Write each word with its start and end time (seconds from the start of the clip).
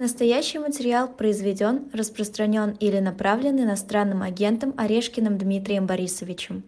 Настоящий 0.00 0.60
материал 0.60 1.08
произведен, 1.08 1.86
распространен 1.92 2.76
или 2.78 3.00
направлен 3.00 3.60
иностранным 3.60 4.22
агентом 4.22 4.72
Орешкиным 4.76 5.36
Дмитрием 5.38 5.86
Борисовичем. 5.86 6.62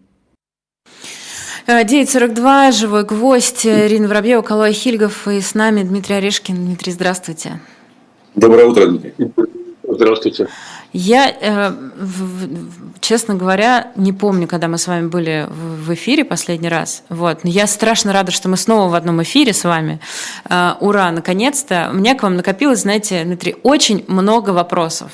9.42, 1.65 2.67
э, 2.67 2.71
«Живой 2.73 3.05
гвоздь», 3.05 3.65
Ирина 3.65 4.09
Воробьева, 4.09 4.41
Калой 4.41 4.73
Хильгов 4.73 5.29
и 5.29 5.39
с 5.39 5.55
нами 5.55 5.83
Дмитрий 5.83 6.15
Орешкин. 6.15 6.55
Дмитрий, 6.55 6.91
здравствуйте. 6.91 7.61
Доброе 8.35 8.65
утро, 8.65 8.87
Дмитрий. 8.87 9.31
Здравствуйте. 9.87 10.49
Я, 10.93 11.29
э, 11.29 11.73
честно 12.99 13.35
говоря, 13.35 13.91
не 13.95 14.11
помню, 14.11 14.47
когда 14.47 14.67
мы 14.67 14.77
с 14.77 14.87
вами 14.87 15.07
были 15.07 15.47
в 15.49 15.93
эфире 15.93 16.25
последний 16.25 16.69
раз. 16.69 17.03
Вот. 17.09 17.43
Но 17.43 17.49
я 17.49 17.65
страшно 17.67 18.11
рада, 18.11 18.31
что 18.31 18.49
мы 18.49 18.57
снова 18.57 18.89
в 18.89 18.95
одном 18.95 19.21
эфире 19.23 19.53
с 19.53 19.63
вами. 19.63 19.99
Э, 20.49 20.73
ура, 20.81 21.11
наконец-то. 21.11 21.89
У 21.91 21.95
меня 21.95 22.15
к 22.15 22.23
вам 22.23 22.35
накопилось, 22.35 22.81
знаете, 22.81 23.23
Дмитрий, 23.23 23.55
очень 23.63 24.03
много 24.07 24.49
вопросов. 24.49 25.11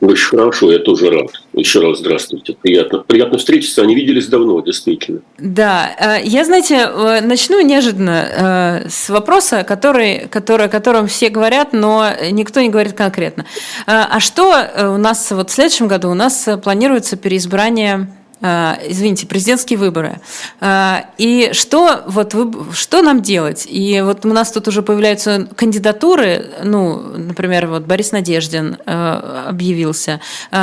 Очень 0.00 0.38
хорошо, 0.38 0.70
я 0.70 0.78
тоже 0.78 1.10
рад. 1.10 1.26
Еще 1.54 1.80
раз 1.80 1.98
здравствуйте. 1.98 2.56
Приятно, 2.60 3.00
приятно 3.00 3.38
встретиться. 3.38 3.82
Они 3.82 3.96
виделись 3.96 4.28
давно, 4.28 4.60
действительно. 4.60 5.20
Да. 5.38 5.90
Э, 5.98 6.22
я, 6.22 6.44
знаете, 6.44 6.76
э, 6.76 7.20
начну 7.20 7.60
неожиданно 7.60 8.82
э, 8.84 8.88
с 8.88 9.08
вопроса, 9.08 9.64
который, 9.64 10.28
который, 10.28 10.66
о 10.66 10.68
котором 10.68 11.08
все 11.08 11.30
говорят, 11.30 11.72
но 11.72 12.10
никто 12.30 12.60
не 12.60 12.68
говорит 12.68 12.92
конкретно. 12.92 13.44
А 13.86 14.20
что 14.20 14.54
у 14.94 14.98
нас 14.98 15.30
вот 15.32 15.50
в 15.50 15.52
следующем 15.52 15.88
году? 15.88 16.10
У 16.10 16.14
нас 16.14 16.48
планируется 16.62 17.16
переизбрание 17.16 18.08
извините, 18.40 19.26
президентские 19.26 19.78
выборы. 19.78 20.20
Э, 20.60 21.00
и 21.18 21.50
что, 21.52 22.02
вот 22.06 22.34
что 22.72 23.02
нам 23.02 23.22
делать? 23.22 23.66
И 23.68 24.00
вот 24.00 24.24
у 24.24 24.28
нас 24.28 24.52
тут 24.52 24.68
уже 24.68 24.82
появляются 24.82 25.48
кандидатуры, 25.56 26.50
ну, 26.64 26.98
например, 27.16 27.66
вот 27.66 27.82
Борис 27.82 28.12
Надеждин 28.12 28.78
э, 28.84 29.44
объявился. 29.48 30.20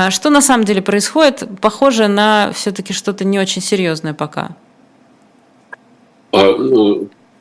Что 0.10 0.30
на 0.30 0.42
самом 0.42 0.66
деле 0.66 0.82
происходит? 0.82 1.44
Похоже 1.62 2.08
на 2.08 2.52
все-таки 2.54 2.94
что-то 2.94 3.26
не 3.26 3.40
очень 3.40 3.62
серьезное 3.62 4.14
пока. 4.14 4.56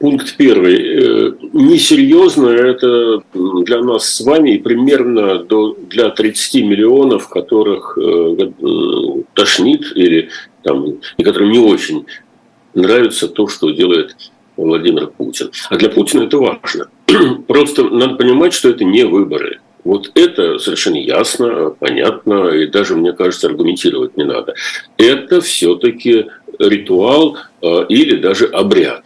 Пункт 0.05 0.36
первый. 0.36 0.77
Э, 0.77 1.33
несерьезно 1.55 2.48
это 2.48 3.22
для 3.33 3.80
нас 3.80 4.06
с 4.10 4.20
вами 4.20 4.58
примерно 4.58 5.38
до, 5.38 5.78
для 5.88 6.10
30 6.10 6.62
миллионов, 6.62 7.30
которых 7.30 7.97
э, 7.97 8.02
э, 8.02 9.22
тошнит 9.32 9.97
или 9.97 10.28
там, 10.62 10.98
которым 11.22 11.52
не 11.52 11.58
очень 11.58 12.05
нравится 12.75 13.28
то, 13.28 13.48
что 13.48 13.70
делает 13.70 14.14
Владимир 14.58 15.06
Путин. 15.06 15.50
А 15.70 15.77
для 15.77 15.88
Путина 15.88 16.25
это 16.25 16.36
важно. 16.36 16.91
Просто 17.48 17.84
надо 17.84 18.16
понимать, 18.16 18.52
что 18.52 18.69
это 18.69 18.84
не 18.84 19.05
выборы. 19.05 19.60
Вот 19.84 20.10
это 20.16 20.58
совершенно 20.58 20.97
ясно, 20.97 21.75
понятно, 21.80 22.48
и 22.48 22.66
даже, 22.66 22.94
мне 22.94 23.14
кажется, 23.14 23.47
аргументировать 23.47 24.19
не 24.19 24.25
надо. 24.25 24.55
Это 24.98 25.41
все-таки 25.41 26.27
ритуал 26.58 27.38
или 27.88 28.16
даже 28.16 28.44
обряд. 28.44 29.02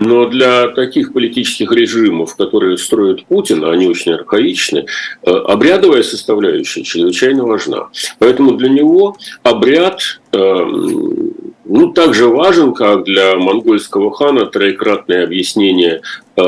Но 0.00 0.24
для 0.24 0.68
таких 0.68 1.12
политических 1.12 1.70
режимов, 1.72 2.34
которые 2.34 2.78
строит 2.78 3.26
Путин, 3.26 3.64
они 3.64 3.86
очень 3.86 4.12
архаичны, 4.12 4.86
э, 5.22 5.30
обрядовая 5.30 6.02
составляющая 6.02 6.82
чрезвычайно 6.82 7.44
важна. 7.44 7.90
Поэтому 8.18 8.52
для 8.52 8.70
него 8.70 9.16
обряд 9.42 10.20
эм, 10.32 11.32
ну, 11.70 11.92
так 11.92 12.14
же 12.14 12.26
важен, 12.26 12.74
как 12.74 13.04
для 13.04 13.36
монгольского 13.36 14.10
хана 14.10 14.46
троекратное 14.46 15.22
объяснение, 15.24 16.02
э, 16.36 16.42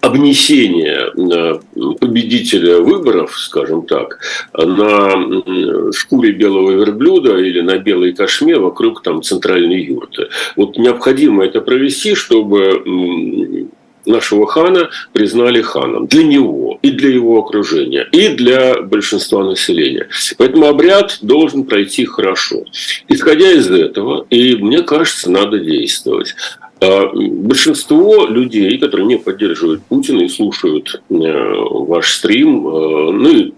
обнесение 0.00 1.10
э, 1.12 1.58
победителя 2.00 2.80
выборов, 2.80 3.36
скажем 3.38 3.84
так, 3.86 4.20
на 4.54 5.92
шкуре 5.92 6.32
белого 6.32 6.70
верблюда 6.70 7.36
или 7.38 7.60
на 7.60 7.78
белой 7.78 8.12
кашме 8.12 8.56
вокруг 8.56 9.02
там 9.02 9.22
центральной 9.22 9.82
юрты. 9.82 10.28
Вот 10.54 10.78
необходимо 10.78 11.44
это 11.44 11.60
провести, 11.60 12.14
чтобы 12.14 13.68
нашего 14.06 14.46
хана 14.46 14.90
признали 15.12 15.62
ханом. 15.62 16.06
Для 16.06 16.24
него 16.24 16.78
и 16.82 16.90
для 16.90 17.10
его 17.10 17.38
окружения, 17.38 18.08
и 18.12 18.28
для 18.28 18.80
большинства 18.82 19.44
населения. 19.44 20.08
Поэтому 20.38 20.66
обряд 20.66 21.18
должен 21.22 21.64
пройти 21.64 22.04
хорошо. 22.04 22.64
Исходя 23.08 23.50
из 23.52 23.70
этого, 23.70 24.26
и 24.30 24.56
мне 24.56 24.82
кажется, 24.82 25.30
надо 25.30 25.58
действовать. 25.58 26.34
А, 26.80 27.10
большинство 27.14 28.26
людей, 28.26 28.78
которые 28.78 29.06
не 29.06 29.16
поддерживают 29.16 29.82
Путина 29.84 30.22
и 30.22 30.28
слушают 30.28 31.00
э, 31.08 31.14
ваш 31.14 32.12
стрим, 32.12 32.68
э, 32.68 33.10
ну 33.12 33.30
и, 33.30 33.52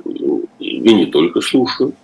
и 0.60 0.94
не 0.94 1.06
только 1.06 1.40
слушают, 1.40 1.94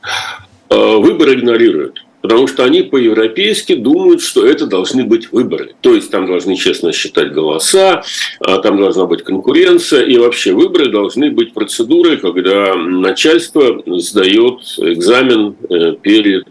э, 0.71 0.97
выборы 0.97 1.35
игнорируют. 1.35 2.04
Потому 2.25 2.47
что 2.47 2.65
они 2.65 2.81
по-европейски 2.81 3.75
думают, 3.75 4.23
что 4.23 4.47
это 4.47 4.67
должны 4.67 5.05
быть 5.05 5.31
выборы. 5.31 5.75
То 5.83 5.95
есть 5.95 6.11
там 6.11 6.25
должны 6.27 6.57
честно 6.57 6.91
считать 6.91 7.35
голоса, 7.35 8.03
а 8.41 8.57
там 8.61 8.79
должна 8.79 9.05
быть 9.05 9.23
конкуренция. 9.23 10.07
И 10.07 10.17
вообще 10.17 10.55
выборы 10.55 10.91
должны 10.91 11.31
быть 11.31 11.53
процедурой, 11.53 12.17
когда 12.17 12.77
начальство 12.77 13.83
сдает 13.99 14.61
экзамен 14.79 15.55
э, 15.69 15.97
перед 16.01 16.47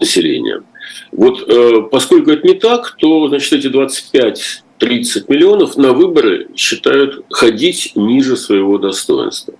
населением. 0.00 0.64
Вот 1.12 1.46
э, 1.46 1.82
поскольку 1.90 2.30
это 2.30 2.48
не 2.48 2.54
так, 2.54 2.96
то 2.98 3.28
значит, 3.28 3.52
эти 3.52 3.66
25 3.66 4.62
30 4.78 5.28
миллионов 5.28 5.76
на 5.76 5.92
выборы 5.92 6.48
считают 6.56 7.26
ходить 7.28 7.92
ниже 7.94 8.38
своего 8.38 8.78
достоинства. 8.78 9.52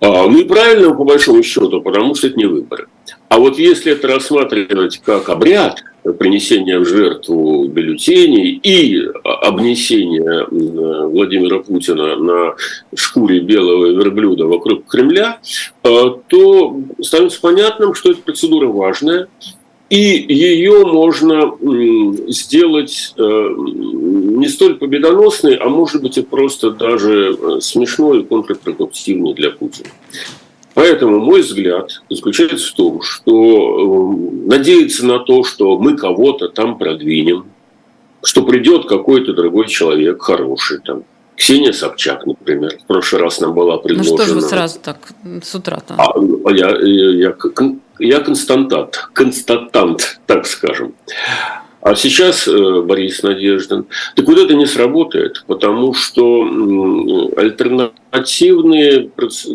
А, 0.00 0.28
ну 0.28 0.38
и 0.38 0.44
правильно, 0.44 0.94
по 0.94 1.04
большому 1.04 1.42
счету, 1.42 1.80
потому 1.80 2.14
что 2.14 2.28
это 2.28 2.36
не 2.36 2.46
выборы. 2.46 2.86
А 3.28 3.38
вот 3.38 3.58
если 3.58 3.92
это 3.92 4.08
рассматривать 4.08 4.98
как 5.04 5.28
обряд 5.28 5.82
принесения 6.18 6.78
в 6.78 6.86
жертву 6.86 7.66
бюллетеней 7.66 8.52
и 8.62 9.02
обнесения 9.24 10.46
Владимира 10.50 11.58
Путина 11.58 12.16
на 12.16 12.54
шкуре 12.94 13.40
белого 13.40 13.86
верблюда 13.86 14.46
вокруг 14.46 14.86
Кремля, 14.86 15.40
э, 15.82 16.04
то 16.28 16.80
становится 17.02 17.40
понятным, 17.40 17.94
что 17.94 18.12
эта 18.12 18.22
процедура 18.22 18.68
важная, 18.68 19.28
и 19.90 20.26
ее 20.28 20.84
можно 20.84 21.54
сделать 22.28 23.14
э, 23.16 23.22
не 23.22 24.46
столь 24.48 24.74
победоносной, 24.76 25.54
а 25.54 25.68
может 25.68 26.02
быть 26.02 26.18
и 26.18 26.22
просто 26.22 26.72
даже 26.72 27.36
э, 27.40 27.60
смешной 27.60 28.20
и 28.20 28.24
контрпродуктивной 28.24 29.32
для 29.32 29.50
Путина. 29.50 29.88
Поэтому 30.74 31.20
мой 31.20 31.40
взгляд 31.40 32.02
заключается 32.10 32.68
в 32.68 32.74
том, 32.74 33.00
что 33.00 34.14
э, 34.14 34.46
надеяться 34.46 35.06
на 35.06 35.20
то, 35.20 35.42
что 35.42 35.78
мы 35.78 35.96
кого-то 35.96 36.48
там 36.48 36.76
продвинем, 36.76 37.46
что 38.22 38.42
придет 38.42 38.86
какой-то 38.86 39.32
другой 39.32 39.68
человек 39.68 40.20
хороший 40.20 40.80
там, 40.80 41.04
Ксения 41.34 41.72
Собчак, 41.72 42.26
например, 42.26 42.78
в 42.82 42.86
прошлый 42.86 43.22
раз 43.22 43.40
нам 43.40 43.54
была 43.54 43.78
предложена. 43.78 44.16
Ну 44.16 44.22
что 44.22 44.28
же 44.28 44.34
вы 44.34 44.42
сразу 44.42 44.80
так 44.82 44.98
с 45.42 45.54
утра-то? 45.54 45.94
А, 45.96 46.12
а 46.12 46.52
я, 46.52 46.76
я, 46.80 47.10
я, 47.10 47.36
я 47.98 48.20
константант, 48.20 49.08
констатант, 49.12 50.20
так 50.26 50.46
скажем. 50.46 50.94
А 51.80 51.94
сейчас 51.94 52.48
э, 52.48 52.82
Борис 52.82 53.22
Надеждин. 53.22 53.86
Так 54.16 54.26
вот 54.26 54.38
это 54.38 54.54
не 54.54 54.66
сработает, 54.66 55.44
потому 55.46 55.94
что 55.94 56.42
альтернативные 57.36 59.10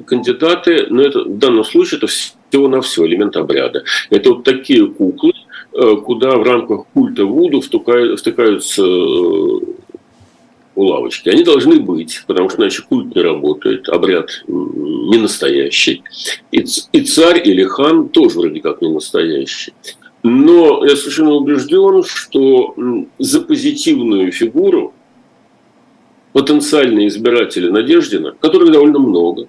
кандидаты, 0.06 0.88
ну 0.90 1.02
это 1.02 1.26
в 1.26 1.38
данном 1.38 1.66
случае 1.66 1.98
это 1.98 2.08
всего 2.08 2.68
на 2.70 2.82
все 2.82 3.06
элемент 3.06 3.36
обряда. 3.36 3.84
Это 4.10 4.30
вот 4.30 4.44
такие 4.46 4.88
куклы, 4.88 5.34
э, 5.74 5.96
куда 6.04 6.38
в 6.38 6.44
рамках 6.44 6.86
культа 6.94 7.26
Вуду 7.26 7.62
втыкаются 7.62 8.84
э, 10.76 10.80
лавочки. 10.80 11.30
Они 11.30 11.44
должны 11.44 11.80
быть, 11.80 12.24
потому 12.28 12.50
что 12.50 12.62
иначе 12.62 12.84
культ 12.88 13.16
не 13.16 13.22
работает, 13.22 13.90
обряд 13.90 14.44
не 14.48 15.18
настоящий. 15.18 16.04
И, 16.52 16.62
царь 16.64 17.42
или 17.48 17.64
хан 17.64 18.10
тоже 18.10 18.40
вроде 18.40 18.62
как 18.62 18.82
не 18.82 18.90
настоящий. 18.90 19.74
Но 20.24 20.86
я 20.86 20.96
совершенно 20.96 21.34
убежден, 21.34 22.04
что 22.04 22.76
за 23.20 23.42
позитивную 23.42 24.32
фигуру 24.32 24.94
потенциальные 26.32 27.10
избиратели 27.10 27.70
Надеждина, 27.70 28.34
которых 28.40 28.72
довольно 28.72 29.00
много, 29.00 29.48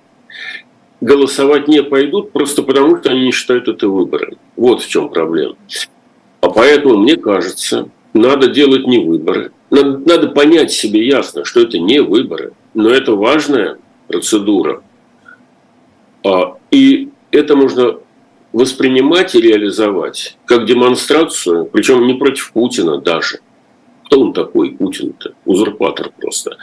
голосовать 1.00 1.68
не 1.68 1.82
пойдут 1.82 2.32
просто 2.32 2.62
потому, 2.62 2.98
что 2.98 3.10
они 3.10 3.26
не 3.26 3.32
считают 3.32 3.68
это 3.68 3.88
выборами. 3.88 4.36
Вот 4.56 4.82
в 4.82 4.88
чем 4.88 5.08
проблема. 5.08 5.56
А 6.40 6.50
поэтому, 6.50 6.98
мне 6.98 7.16
кажется, 7.16 7.88
надо 8.12 8.48
делать 8.48 8.86
не 8.86 8.98
выборы. 8.98 9.52
Надо, 9.74 9.98
надо 9.98 10.28
понять 10.28 10.70
себе 10.70 11.04
ясно, 11.04 11.44
что 11.44 11.60
это 11.60 11.80
не 11.80 12.00
выборы, 12.00 12.52
но 12.74 12.90
это 12.90 13.16
важная 13.16 13.78
процедура. 14.06 14.84
А, 16.24 16.56
и 16.70 17.08
это 17.32 17.56
можно 17.56 17.98
воспринимать 18.52 19.34
и 19.34 19.40
реализовать 19.40 20.38
как 20.44 20.64
демонстрацию, 20.64 21.64
причем 21.64 22.06
не 22.06 22.14
против 22.14 22.52
Путина 22.52 23.00
даже. 23.00 23.40
Кто 24.04 24.20
он 24.20 24.32
такой, 24.32 24.70
Путин-то? 24.70 25.34
Узурпатор 25.44 26.12
просто. 26.20 26.56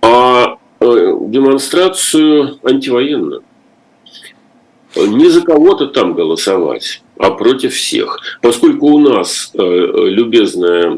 А 0.00 0.58
демонстрацию 0.80 2.60
антивоенную. 2.62 3.42
Не 4.94 5.28
за 5.28 5.40
кого-то 5.40 5.88
там 5.88 6.14
голосовать, 6.14 7.02
а 7.16 7.32
против 7.32 7.74
всех. 7.74 8.38
Поскольку 8.42 8.86
у 8.88 8.98
нас, 9.00 9.50
любезное 9.54 10.90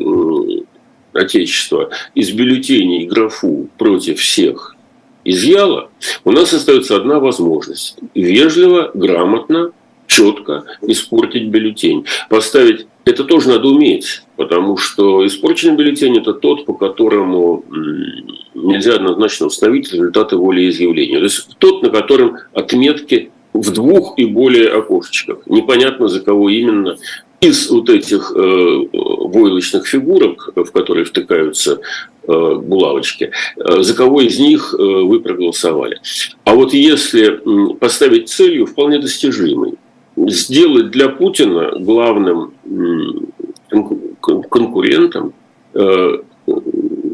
Отечество, 1.15 1.91
из 2.15 2.33
бюллетеней 2.33 3.07
графу 3.07 3.69
против 3.79 4.19
всех 4.19 4.77
изъяло, 5.25 5.91
у 6.25 6.33
нас 6.33 6.53
остается 6.53 6.97
одна 6.97 7.21
возможность– 7.21 7.97
вежливо, 8.15 8.91
грамотно, 8.95 9.73
четко 10.07 10.65
испортить 10.83 11.49
бюллетень. 11.49 12.05
Поставить 12.29 12.87
это 13.05 13.25
тоже 13.25 13.49
надо 13.49 13.69
уметь, 13.69 14.23
потому 14.37 14.77
что 14.77 15.27
испорченный 15.27 15.77
бюллетень– 15.77 16.19
это 16.21 16.35
тот, 16.35 16.67
по 16.67 16.75
которому 16.75 17.65
нельзя 18.55 18.95
однозначно 18.95 19.47
установить 19.47 19.93
результаты 19.93 20.37
волеизъявления. 20.37 21.19
То 21.19 21.25
есть 21.25 21.57
тот, 21.59 21.83
на 21.83 21.91
котором 21.91 22.39
отметки 22.53 23.31
в 23.53 23.73
двух 23.73 24.19
и 24.19 24.25
более 24.25 24.69
окошечках. 24.71 25.47
Непонятно, 25.47 26.09
за 26.09 26.21
кого 26.21 26.51
именно 26.51 26.97
из 27.41 27.71
вот 27.71 27.91
этих 27.91 28.33
э, 28.35 28.79
войлочных 28.93 29.87
фигурок, 29.87 30.51
в 30.57 30.71
которые 30.71 31.05
втыкаются 31.05 31.81
э, 32.27 32.55
булавочки, 32.57 33.31
э, 33.57 33.83
за 33.83 33.95
кого 33.95 34.23
из 34.23 34.39
них 34.39 34.75
э, 34.79 34.83
вы 34.83 35.21
проголосовали. 35.21 36.01
А 36.45 36.55
вот 36.55 36.73
если 36.73 37.41
поставить 37.75 38.29
целью 38.29 38.67
вполне 38.67 38.99
достижимой, 38.99 39.75
сделать 40.17 40.91
для 40.91 41.09
Путина 41.09 41.73
главным 41.79 42.55
конкурентом 44.21 45.35
э, 45.75 46.19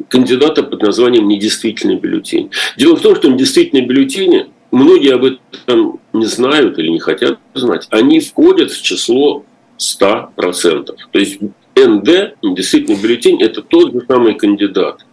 кандидата 0.09 0.63
под 0.63 0.83
названием 0.83 1.29
«недействительный 1.29 1.97
бюллетень». 1.97 2.51
Дело 2.77 2.97
в 2.97 3.01
том, 3.01 3.17
что 3.17 3.29
недействительные 3.29 3.87
бюллетени, 3.87 4.47
многие 4.71 5.15
об 5.15 5.25
этом 5.25 6.01
не 6.13 6.27
знают 6.27 6.79
или 6.79 6.89
не 6.89 6.99
хотят 6.99 7.39
знать, 7.55 7.87
они 7.91 8.21
входят 8.21 8.71
в 8.71 8.83
число 8.83 9.45
100%. 9.81 10.87
То 11.11 11.19
есть 11.19 11.41
НД, 11.75 12.35
действительно 12.43 12.97
бюллетень, 13.01 13.43
это 13.43 13.63
тот 13.63 13.93
же 13.93 14.03
самый 14.07 14.35
кандидат. 14.35 15.05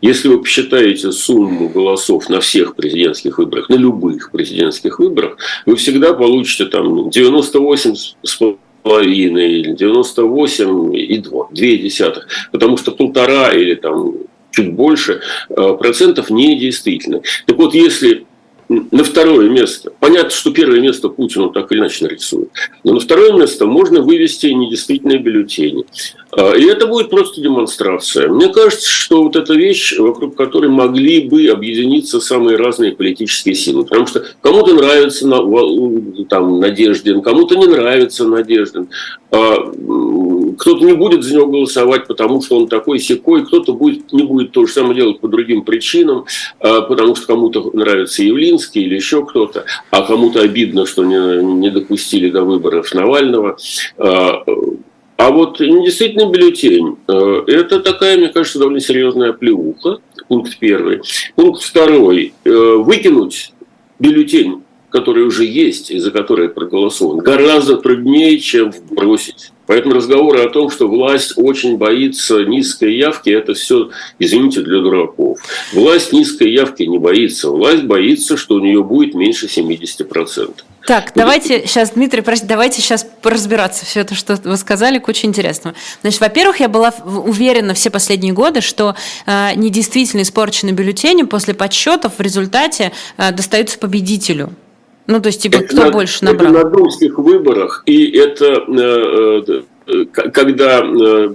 Если 0.00 0.28
вы 0.28 0.40
посчитаете 0.40 1.12
сумму 1.12 1.68
голосов 1.68 2.28
на 2.28 2.40
всех 2.40 2.76
президентских 2.76 3.38
выборах, 3.38 3.68
на 3.68 3.74
любых 3.74 4.30
президентских 4.30 4.98
выборах, 4.98 5.38
вы 5.66 5.76
всегда 5.76 6.14
получите 6.14 6.66
там 6.66 7.10
98 7.10 7.94
с 8.22 8.38
половиной 8.82 9.52
или 9.52 9.74
98 9.74 10.96
и 10.96 11.18
2, 11.18 11.48
2 11.50 11.52
десятых, 11.52 12.28
потому 12.52 12.76
что 12.76 12.92
полтора 12.92 13.52
или 13.52 13.74
там 13.74 14.14
чуть 14.50 14.72
больше 14.72 15.20
э, 15.48 15.76
процентов 15.78 16.30
недействительны. 16.30 17.22
Так 17.46 17.56
вот, 17.56 17.74
если 17.74 18.26
на 18.70 19.02
второе 19.02 19.48
место. 19.48 19.92
Понятно, 19.98 20.30
что 20.30 20.52
первое 20.52 20.80
место 20.80 21.08
Путину 21.08 21.50
так 21.50 21.72
или 21.72 21.80
иначе 21.80 22.04
нарисует. 22.04 22.50
Но 22.84 22.92
на 22.94 23.00
второе 23.00 23.32
место 23.32 23.66
можно 23.66 24.00
вывести 24.00 24.46
недействительные 24.46 25.18
бюллетени. 25.18 25.84
А, 26.32 26.52
и 26.52 26.64
это 26.64 26.86
будет 26.86 27.10
просто 27.10 27.40
демонстрация. 27.40 28.28
Мне 28.28 28.48
кажется, 28.48 28.88
что 28.88 29.22
вот 29.22 29.36
эта 29.36 29.54
вещь, 29.54 29.98
вокруг 29.98 30.36
которой 30.36 30.70
могли 30.70 31.28
бы 31.28 31.46
объединиться 31.48 32.20
самые 32.20 32.56
разные 32.56 32.92
политические 32.92 33.54
силы. 33.54 33.84
Потому 33.84 34.06
что 34.06 34.24
кому-то 34.40 34.74
нравится 34.74 35.28
там, 36.28 36.60
Надеждин, 36.60 37.22
кому-то 37.22 37.56
не 37.56 37.66
нравится 37.66 38.26
Надеждин. 38.26 38.88
А, 39.32 39.56
кто-то 40.58 40.84
не 40.84 40.92
будет 40.92 41.22
за 41.22 41.34
него 41.34 41.46
голосовать, 41.46 42.06
потому 42.06 42.42
что 42.42 42.58
он 42.58 42.68
такой 42.68 42.98
секой, 42.98 43.46
кто-то 43.46 43.74
будет, 43.74 44.12
не 44.12 44.22
будет 44.22 44.52
то 44.52 44.66
же 44.66 44.72
самое 44.72 44.94
делать 44.94 45.20
по 45.20 45.28
другим 45.28 45.62
причинам, 45.62 46.26
а, 46.60 46.82
потому 46.82 47.14
что 47.14 47.26
кому-то 47.26 47.70
нравится 47.72 48.22
Явлинский 48.22 48.82
или 48.82 48.94
еще 48.94 49.24
кто-то, 49.24 49.64
а 49.90 50.02
кому-то 50.02 50.40
обидно, 50.40 50.86
что 50.86 51.04
не, 51.04 51.42
не 51.42 51.70
допустили 51.70 52.30
до 52.30 52.42
выборов 52.42 52.92
Навального. 52.94 53.56
А 55.20 55.30
вот 55.30 55.58
действительно 55.58 56.30
бюллетень 56.30 56.96
э,– 57.06 57.42
это 57.46 57.80
такая, 57.80 58.16
мне 58.16 58.28
кажется, 58.30 58.58
довольно 58.58 58.80
серьезная 58.80 59.34
плеуха, 59.34 59.98
пункт 60.28 60.56
первый. 60.58 61.02
Пункт 61.34 61.60
второй– 61.60 62.32
э, 62.44 62.50
выкинуть 62.50 63.52
бюллетень, 63.98 64.62
который 64.88 65.24
уже 65.24 65.44
есть 65.44 65.90
и 65.90 65.98
за 65.98 66.10
который 66.10 66.48
проголосован, 66.48 67.18
гораздо 67.18 67.76
труднее, 67.76 68.38
чем 68.38 68.72
бросить. 68.92 69.52
Поэтому 69.66 69.94
разговоры 69.94 70.40
о 70.40 70.48
том, 70.48 70.70
что 70.70 70.88
власть 70.88 71.34
очень 71.36 71.76
боится 71.76 72.42
низкой 72.44 72.96
явки, 72.96 73.28
это 73.28 73.52
все, 73.52 73.90
извините, 74.18 74.62
для 74.62 74.80
дураков. 74.80 75.38
Власть 75.74 76.14
низкой 76.14 76.50
явки 76.50 76.84
не 76.84 76.98
боится. 76.98 77.50
Власть 77.50 77.84
боится, 77.84 78.38
что 78.38 78.54
у 78.54 78.60
нее 78.60 78.82
будет 78.82 79.14
меньше 79.14 79.48
70%. 79.48 80.62
Так, 80.86 81.12
давайте 81.14 81.66
сейчас, 81.66 81.90
Дмитрий, 81.90 82.22
простите, 82.22 82.48
давайте 82.48 82.80
сейчас 82.80 83.06
разбираться 83.22 83.84
все 83.84 84.00
это, 84.00 84.14
что 84.14 84.38
вы 84.44 84.56
сказали, 84.56 84.98
куча 84.98 85.26
интересного. 85.26 85.76
Значит, 86.00 86.20
во-первых, 86.20 86.60
я 86.60 86.68
была 86.68 86.92
уверена 87.04 87.74
все 87.74 87.90
последние 87.90 88.32
годы, 88.32 88.60
что 88.60 88.94
э, 89.26 89.54
недействительно 89.56 90.22
испорченные 90.22 90.74
бюллетени 90.74 91.22
после 91.22 91.54
подсчетов 91.54 92.14
в 92.18 92.20
результате 92.22 92.92
э, 93.18 93.32
достаются 93.32 93.78
победителю. 93.78 94.50
Ну, 95.06 95.20
то 95.20 95.26
есть, 95.26 95.42
типа, 95.42 95.58
кто 95.58 95.84
на, 95.84 95.90
больше 95.90 96.24
набрал? 96.24 96.52
Это 96.54 96.64
на 96.64 96.70
думских 96.70 97.18
выборах, 97.18 97.82
и 97.86 98.10
это 98.10 98.64
э, 98.68 99.62
э, 99.86 100.04
когда 100.12 100.80
э, 100.80 101.34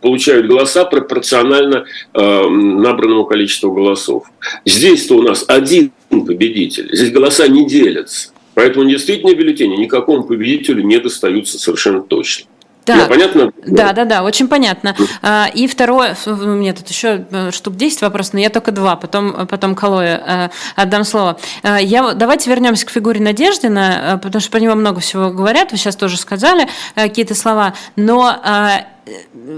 получают 0.00 0.46
голоса 0.46 0.84
пропорционально 0.84 1.84
э, 2.12 2.48
набранному 2.48 3.24
количеству 3.24 3.72
голосов. 3.72 4.30
Здесь-то 4.64 5.16
у 5.16 5.22
нас 5.22 5.44
один 5.48 5.92
победитель, 6.10 6.94
здесь 6.94 7.10
голоса 7.10 7.48
не 7.48 7.66
делятся. 7.66 8.33
Поэтому 8.54 8.88
действительно 8.88 9.34
бюллетени 9.34 9.76
никакому 9.76 10.24
победителю 10.24 10.82
не 10.82 10.98
достаются 10.98 11.58
совершенно 11.58 12.00
точно. 12.02 12.46
Да, 12.86 12.96
Я 12.96 13.06
понятно? 13.06 13.50
Да, 13.66 13.92
да, 13.92 14.04
да, 14.04 14.22
очень 14.22 14.46
понятно. 14.46 14.94
А, 15.22 15.48
и 15.52 15.66
второе, 15.66 16.16
у 16.26 16.30
меня 16.30 16.74
тут 16.74 16.88
еще 16.88 17.24
э, 17.30 17.50
штук 17.50 17.76
10 17.76 18.02
вопросов, 18.02 18.34
но 18.34 18.40
я 18.40 18.50
только 18.50 18.72
два, 18.72 18.96
потом, 18.96 19.46
потом 19.46 19.74
Калое 19.74 20.22
э, 20.26 20.48
отдам 20.76 21.04
слово. 21.04 21.38
Э, 21.62 21.78
я, 21.80 22.12
давайте 22.12 22.50
вернемся 22.50 22.84
к 22.84 22.90
фигуре 22.90 23.20
Надеждина, 23.20 24.20
потому 24.22 24.40
что 24.40 24.50
про 24.50 24.60
него 24.60 24.74
много 24.74 25.00
всего 25.00 25.30
говорят, 25.30 25.72
вы 25.72 25.78
сейчас 25.78 25.96
тоже 25.96 26.18
сказали 26.18 26.68
какие-то 26.94 27.34
слова, 27.34 27.74
но 27.96 28.38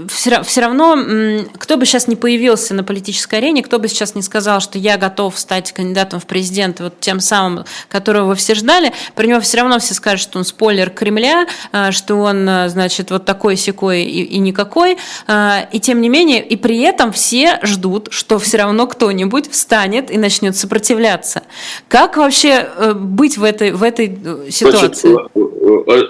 все, 0.09 0.43
все 0.43 0.61
равно, 0.61 1.45
кто 1.57 1.77
бы 1.77 1.85
сейчас 1.85 2.07
не 2.07 2.15
появился 2.15 2.73
на 2.73 2.83
политической 2.83 3.35
арене, 3.35 3.63
кто 3.63 3.79
бы 3.79 3.87
сейчас 3.87 4.15
не 4.15 4.21
сказал, 4.21 4.59
что 4.59 4.77
я 4.77 4.97
готов 4.97 5.37
стать 5.39 5.71
кандидатом 5.71 6.19
в 6.19 6.25
президенты, 6.25 6.83
вот 6.83 6.99
тем 6.99 7.19
самым, 7.19 7.65
которого 7.89 8.29
вы 8.29 8.35
все 8.35 8.55
ждали, 8.55 8.93
про 9.15 9.25
него 9.25 9.39
все 9.39 9.57
равно 9.57 9.79
все 9.79 9.93
скажут, 9.93 10.21
что 10.21 10.39
он 10.39 10.45
спойлер 10.45 10.89
Кремля, 10.89 11.47
а, 11.71 11.91
что 11.91 12.15
он, 12.15 12.47
а, 12.47 12.69
значит, 12.69 13.11
вот 13.11 13.25
такой 13.25 13.55
секой 13.55 14.03
и, 14.03 14.23
и 14.23 14.39
никакой. 14.39 14.97
А, 15.27 15.67
и 15.71 15.79
тем 15.79 16.01
не 16.01 16.09
менее, 16.09 16.45
и 16.45 16.55
при 16.55 16.81
этом 16.81 17.11
все 17.11 17.59
ждут, 17.63 18.09
что 18.11 18.39
все 18.39 18.57
равно 18.57 18.87
кто-нибудь 18.87 19.51
встанет 19.51 20.11
и 20.11 20.17
начнет 20.17 20.55
сопротивляться. 20.55 21.43
Как 21.87 22.17
вообще 22.17 22.67
э, 22.75 22.93
быть 22.93 23.37
в 23.37 23.43
этой, 23.43 23.71
в 23.71 23.83
этой 23.83 24.17
э, 24.23 24.49
ситуации? 24.51 25.13
Значит, 25.13 25.31
э, 25.35 25.46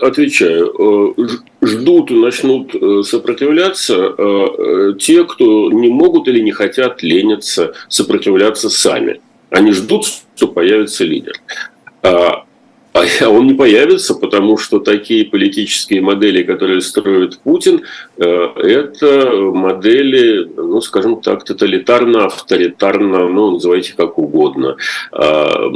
отвечаю. 0.02 1.16
Ждут 1.62 2.12
и 2.12 2.16
начнут 2.16 2.72
сопротивляться 3.06 3.38
сопротивляться 3.38 4.16
э, 4.18 4.94
те, 5.00 5.24
кто 5.24 5.72
не 5.72 5.90
могут 5.90 6.28
или 6.28 6.40
не 6.40 6.52
хотят 6.52 7.04
лениться, 7.04 7.74
сопротивляться 7.90 8.70
сами. 8.70 9.22
Они 9.50 9.72
ждут, 9.72 10.06
что 10.36 10.48
появится 10.48 11.04
лидер. 11.04 11.34
А, 12.04 12.46
а 12.94 13.30
он 13.30 13.48
не 13.48 13.54
появится, 13.54 14.16
потому 14.16 14.58
что 14.58 14.80
такие 14.80 15.26
политические 15.26 16.02
модели, 16.02 16.44
которые 16.44 16.82
строит 16.82 17.40
Путин, 17.40 17.82
э, 18.18 18.24
это 18.24 19.32
модели, 19.54 20.50
ну, 20.56 20.82
скажем 20.82 21.22
так, 21.22 21.44
тоталитарно, 21.44 22.26
авторитарно, 22.26 23.28
ну, 23.28 23.52
называйте 23.52 23.94
как 23.96 24.18
угодно, 24.18 24.78
а, 25.12 25.70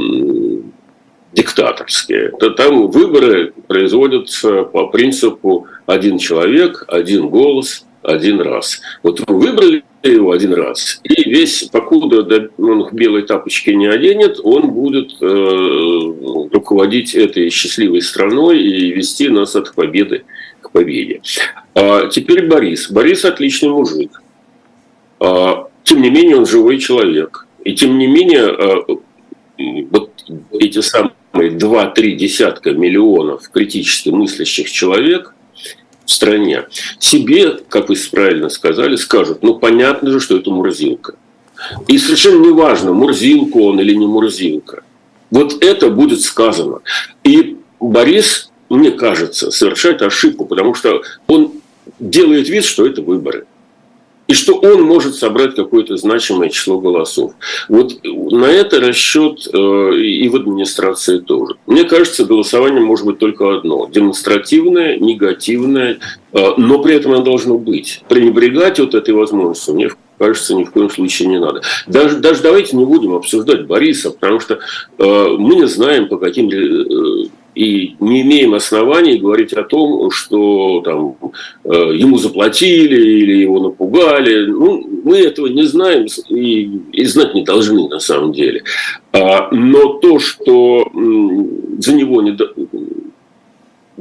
диктаторские. 1.32 2.32
То 2.38 2.50
там 2.50 2.88
выборы 2.88 3.52
производятся 3.66 4.64
по 4.64 4.88
принципу 4.88 5.66
один 5.86 6.18
человек, 6.18 6.84
один 6.88 7.28
голос, 7.28 7.86
один 8.02 8.40
раз. 8.40 8.80
Вот 9.02 9.20
вы 9.26 9.38
выбрали 9.38 9.84
его 10.02 10.32
один 10.32 10.54
раз, 10.54 11.00
и 11.04 11.30
весь, 11.30 11.64
покуда 11.64 12.50
он 12.58 12.84
в 12.84 12.92
белой 12.92 13.22
тапочке 13.22 13.74
не 13.76 13.86
оденет, 13.86 14.40
он 14.42 14.72
будет 14.72 15.12
э, 15.20 15.26
руководить 16.52 17.14
этой 17.14 17.50
счастливой 17.50 18.02
страной 18.02 18.60
и 18.60 18.92
вести 18.92 19.28
нас 19.28 19.54
от 19.54 19.72
победы 19.74 20.24
к 20.60 20.72
победе. 20.72 21.22
А 21.74 22.08
теперь 22.08 22.48
Борис. 22.48 22.90
Борис 22.90 23.24
отличный 23.24 23.68
мужик. 23.68 24.20
А, 25.20 25.68
тем 25.84 26.02
не 26.02 26.10
менее, 26.10 26.36
он 26.36 26.46
живой 26.46 26.78
человек. 26.78 27.46
И 27.64 27.74
тем 27.74 27.96
не 27.96 28.08
менее, 28.08 28.46
а, 28.46 28.84
вот 29.90 30.10
эти 30.52 30.80
самые 30.80 31.12
2-3 31.50 32.12
десятка 32.12 32.72
миллионов 32.72 33.48
критически 33.50 34.10
мыслящих 34.10 34.70
человек 34.70 35.34
в 36.04 36.10
стране 36.10 36.64
себе, 36.98 37.58
как 37.68 37.88
вы 37.88 37.96
правильно 38.10 38.48
сказали, 38.48 38.96
скажут, 38.96 39.42
ну 39.42 39.54
понятно 39.54 40.10
же, 40.10 40.20
что 40.20 40.36
это 40.36 40.50
мурзилка. 40.50 41.14
И 41.86 41.98
совершенно 41.98 42.44
неважно, 42.44 42.92
Мурзилка 42.92 43.56
он 43.56 43.80
или 43.80 43.94
не 43.94 44.06
Мурзилка. 44.06 44.82
Вот 45.30 45.62
это 45.62 45.90
будет 45.90 46.20
сказано. 46.20 46.80
И 47.24 47.56
Борис, 47.78 48.50
мне 48.68 48.90
кажется, 48.90 49.50
совершает 49.50 50.02
ошибку, 50.02 50.44
потому 50.44 50.74
что 50.74 51.02
он 51.28 51.52
делает 52.00 52.48
вид, 52.48 52.64
что 52.64 52.86
это 52.86 53.00
выборы 53.00 53.46
и 54.28 54.34
что 54.34 54.54
он 54.54 54.82
может 54.82 55.14
собрать 55.14 55.54
какое-то 55.54 55.96
значимое 55.96 56.48
число 56.48 56.80
голосов. 56.80 57.32
Вот 57.68 57.98
на 58.04 58.46
это 58.46 58.80
расчет 58.80 59.46
э, 59.52 59.94
и 59.96 60.28
в 60.28 60.36
администрации 60.36 61.18
тоже. 61.18 61.56
Мне 61.66 61.84
кажется, 61.84 62.24
голосование 62.24 62.80
может 62.80 63.06
быть 63.06 63.18
только 63.18 63.56
одно– 63.56 63.88
демонстративное, 63.92 64.98
негативное, 64.98 65.98
э, 66.32 66.50
но 66.56 66.78
при 66.78 66.94
этом 66.94 67.12
оно 67.12 67.22
должно 67.22 67.58
быть. 67.58 68.02
Пренебрегать 68.08 68.78
вот 68.78 68.94
этой 68.94 69.14
возможностью 69.14 69.74
мне 69.74 69.90
кажется, 70.18 70.54
ни 70.54 70.64
в 70.64 70.70
коем 70.70 70.88
случае 70.88 71.28
не 71.28 71.40
надо. 71.40 71.62
Даже, 71.88 72.18
даже 72.18 72.42
давайте 72.42 72.76
не 72.76 72.84
будем 72.84 73.14
обсуждать 73.14 73.66
Бориса, 73.66 74.12
потому 74.12 74.38
что 74.38 74.54
э, 74.54 75.26
мы 75.38 75.56
не 75.56 75.66
знаем, 75.66 76.08
по 76.08 76.16
каким 76.16 76.48
и 77.54 77.96
не 78.00 78.22
имеем 78.22 78.54
оснований 78.54 79.18
говорить 79.18 79.52
о 79.52 79.62
том, 79.62 80.10
что 80.10 80.80
там, 80.84 81.16
э, 81.64 81.96
ему 81.96 82.18
заплатили 82.18 83.20
или 83.20 83.42
его 83.42 83.60
напугали. 83.60 84.46
Ну, 84.46 84.86
мы 85.04 85.18
этого 85.18 85.48
не 85.48 85.64
знаем 85.64 86.06
и, 86.28 86.80
и 86.92 87.04
знать 87.04 87.34
не 87.34 87.44
должны 87.44 87.88
на 87.88 88.00
самом 88.00 88.32
деле. 88.32 88.62
А, 89.12 89.48
но 89.52 89.94
то, 89.94 90.18
что 90.18 90.90
за 91.78 91.94
него 91.94 92.22
не, 92.22 92.36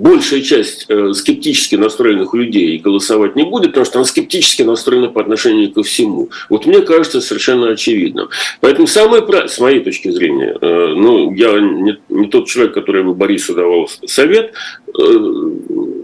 большая 0.02 0.42
часть 0.42 0.86
э, 0.90 1.14
скептически 1.14 1.76
настроенных 1.76 2.34
людей 2.34 2.80
голосовать 2.80 3.36
не 3.36 3.44
будет, 3.44 3.68
потому 3.68 3.86
что 3.86 4.00
она 4.00 4.06
скептически 4.06 4.64
настроена 4.64 5.10
по 5.10 5.22
отношению 5.22 5.72
ко 5.72 5.84
всему. 5.84 6.30
Вот 6.50 6.66
мне 6.66 6.82
кажется 6.82 7.22
совершенно 7.22 7.70
очевидным. 7.70 8.30
Поэтому 8.62 8.88
самое 8.88 9.22
с 9.48 9.60
моей 9.60 9.80
точки 9.82 10.10
зрения, 10.10 10.58
э, 10.60 10.94
ну, 10.96 11.32
я 11.34 11.60
не, 11.60 12.00
не 12.10 12.28
тот 12.28 12.48
человек, 12.48 12.74
который 12.74 13.04
бы 13.04 13.14
Борису 13.14 13.54
давал 13.54 13.88
совет, 14.06 14.54
э, 14.88 15.02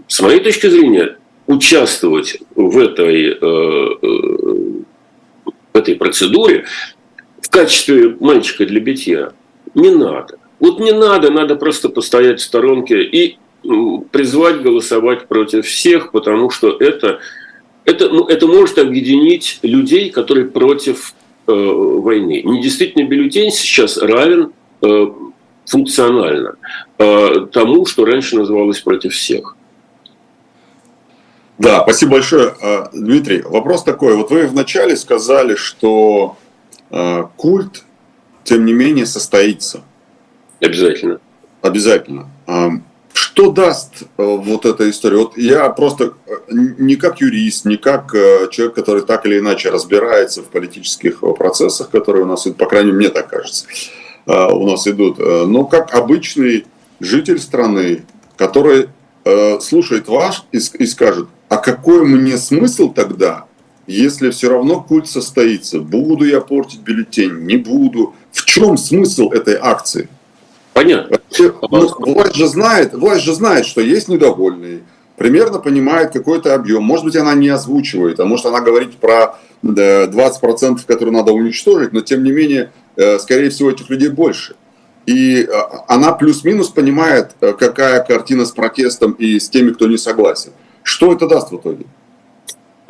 с 0.06 0.20
моей 0.20 0.40
точки 0.40 0.68
зрения, 0.68 1.16
участвовать 1.48 2.38
в 2.54 2.78
этой, 2.78 3.38
в 3.40 4.84
этой 5.72 5.94
процедуре 5.94 6.66
в 7.40 7.48
качестве 7.48 8.14
мальчика 8.20 8.66
для 8.66 8.80
битья 8.80 9.32
не 9.74 9.90
надо. 9.90 10.38
Вот 10.60 10.78
не 10.78 10.92
надо, 10.92 11.30
надо 11.30 11.56
просто 11.56 11.88
постоять 11.88 12.40
в 12.40 12.44
сторонке 12.44 13.02
и 13.02 13.38
призвать 14.10 14.62
голосовать 14.62 15.28
против 15.28 15.66
всех, 15.66 16.12
потому 16.12 16.50
что 16.50 16.70
это, 16.70 17.20
это, 17.84 18.08
ну, 18.08 18.26
это 18.26 18.46
может 18.46 18.78
объединить 18.78 19.58
людей, 19.62 20.10
которые 20.10 20.46
против 20.46 21.14
э, 21.46 21.52
войны. 21.52 22.42
Недействительный 22.44 23.06
бюллетень 23.06 23.50
сейчас 23.50 23.98
равен 23.98 24.52
э, 24.82 25.06
функционально 25.66 26.56
э, 26.98 27.46
тому, 27.52 27.86
что 27.86 28.04
раньше 28.04 28.36
называлось 28.36 28.80
против 28.80 29.12
всех. 29.12 29.56
Да, 31.58 31.82
спасибо 31.82 32.12
большое, 32.12 32.54
э, 32.62 32.86
Дмитрий. 32.92 33.42
Вопрос 33.42 33.82
такой. 33.82 34.14
Вот 34.16 34.30
вы 34.30 34.46
вначале 34.46 34.96
сказали, 34.96 35.56
что 35.56 36.36
э, 36.90 37.24
культ, 37.36 37.84
тем 38.44 38.64
не 38.64 38.72
менее, 38.72 39.06
состоится. 39.06 39.82
Обязательно. 40.60 41.20
Обязательно. 41.60 42.30
Что 43.20 43.50
даст 43.50 44.02
э, 44.02 44.06
вот 44.16 44.64
эта 44.64 44.88
история? 44.88 45.16
Вот 45.16 45.36
я 45.36 45.68
просто 45.70 46.14
э, 46.26 46.34
не 46.50 46.94
как 46.94 47.20
юрист, 47.20 47.64
не 47.64 47.76
как 47.76 48.14
э, 48.14 48.46
человек, 48.52 48.76
который 48.76 49.02
так 49.02 49.26
или 49.26 49.40
иначе 49.40 49.70
разбирается 49.70 50.40
в 50.42 50.46
политических 50.46 51.18
процессах, 51.36 51.90
которые 51.90 52.22
у 52.22 52.28
нас 52.28 52.46
идут, 52.46 52.58
по 52.58 52.66
крайней 52.66 52.92
мере, 52.92 52.98
мне 52.98 53.08
так 53.08 53.28
кажется, 53.28 53.66
у 54.24 54.70
нас 54.70 54.86
идут, 54.86 55.18
но 55.18 55.64
как 55.64 55.94
обычный 55.94 56.66
житель 57.00 57.40
страны, 57.40 58.04
который 58.36 58.88
слушает 59.60 60.06
вас 60.06 60.44
и, 60.52 60.86
скажет, 60.86 61.26
а 61.48 61.56
какой 61.56 62.04
мне 62.04 62.36
смысл 62.38 62.92
тогда, 62.92 63.46
если 63.88 64.30
все 64.30 64.50
равно 64.50 64.80
культ 64.80 65.08
состоится? 65.08 65.80
Буду 65.80 66.24
я 66.24 66.40
портить 66.40 66.82
бюллетень, 66.82 67.46
не 67.46 67.56
буду? 67.56 68.14
В 68.30 68.44
чем 68.44 68.76
смысл 68.76 69.30
этой 69.30 69.56
акции? 69.60 70.08
Понятно. 70.72 71.17
Ну, 71.38 71.88
власть 71.98 72.34
же 72.34 72.46
знает, 72.46 72.94
власть 72.94 73.24
же 73.24 73.34
знает, 73.34 73.66
что 73.66 73.80
есть 73.80 74.08
недовольные, 74.08 74.82
примерно 75.16 75.58
понимает 75.58 76.12
какой-то 76.12 76.54
объем. 76.54 76.82
Может 76.84 77.04
быть, 77.04 77.16
она 77.16 77.34
не 77.34 77.48
озвучивает, 77.48 78.20
а 78.20 78.24
может 78.24 78.46
она 78.46 78.60
говорит 78.60 78.96
про 78.96 79.38
20%, 79.62 80.78
которые 80.86 81.12
надо 81.12 81.32
уничтожить, 81.32 81.92
но 81.92 82.00
тем 82.00 82.24
не 82.24 82.30
менее, 82.30 82.72
э, 82.96 83.18
скорее 83.18 83.50
всего, 83.50 83.70
этих 83.70 83.90
людей 83.90 84.08
больше. 84.08 84.54
И 85.06 85.42
э, 85.42 85.48
она 85.88 86.12
плюс-минус 86.12 86.68
понимает, 86.68 87.32
э, 87.40 87.52
какая 87.52 88.02
картина 88.04 88.46
с 88.46 88.52
протестом 88.52 89.12
и 89.12 89.38
с 89.38 89.48
теми, 89.48 89.70
кто 89.70 89.86
не 89.86 89.98
согласен. 89.98 90.52
Что 90.82 91.12
это 91.12 91.26
даст 91.26 91.50
в 91.50 91.56
итоге? 91.56 91.86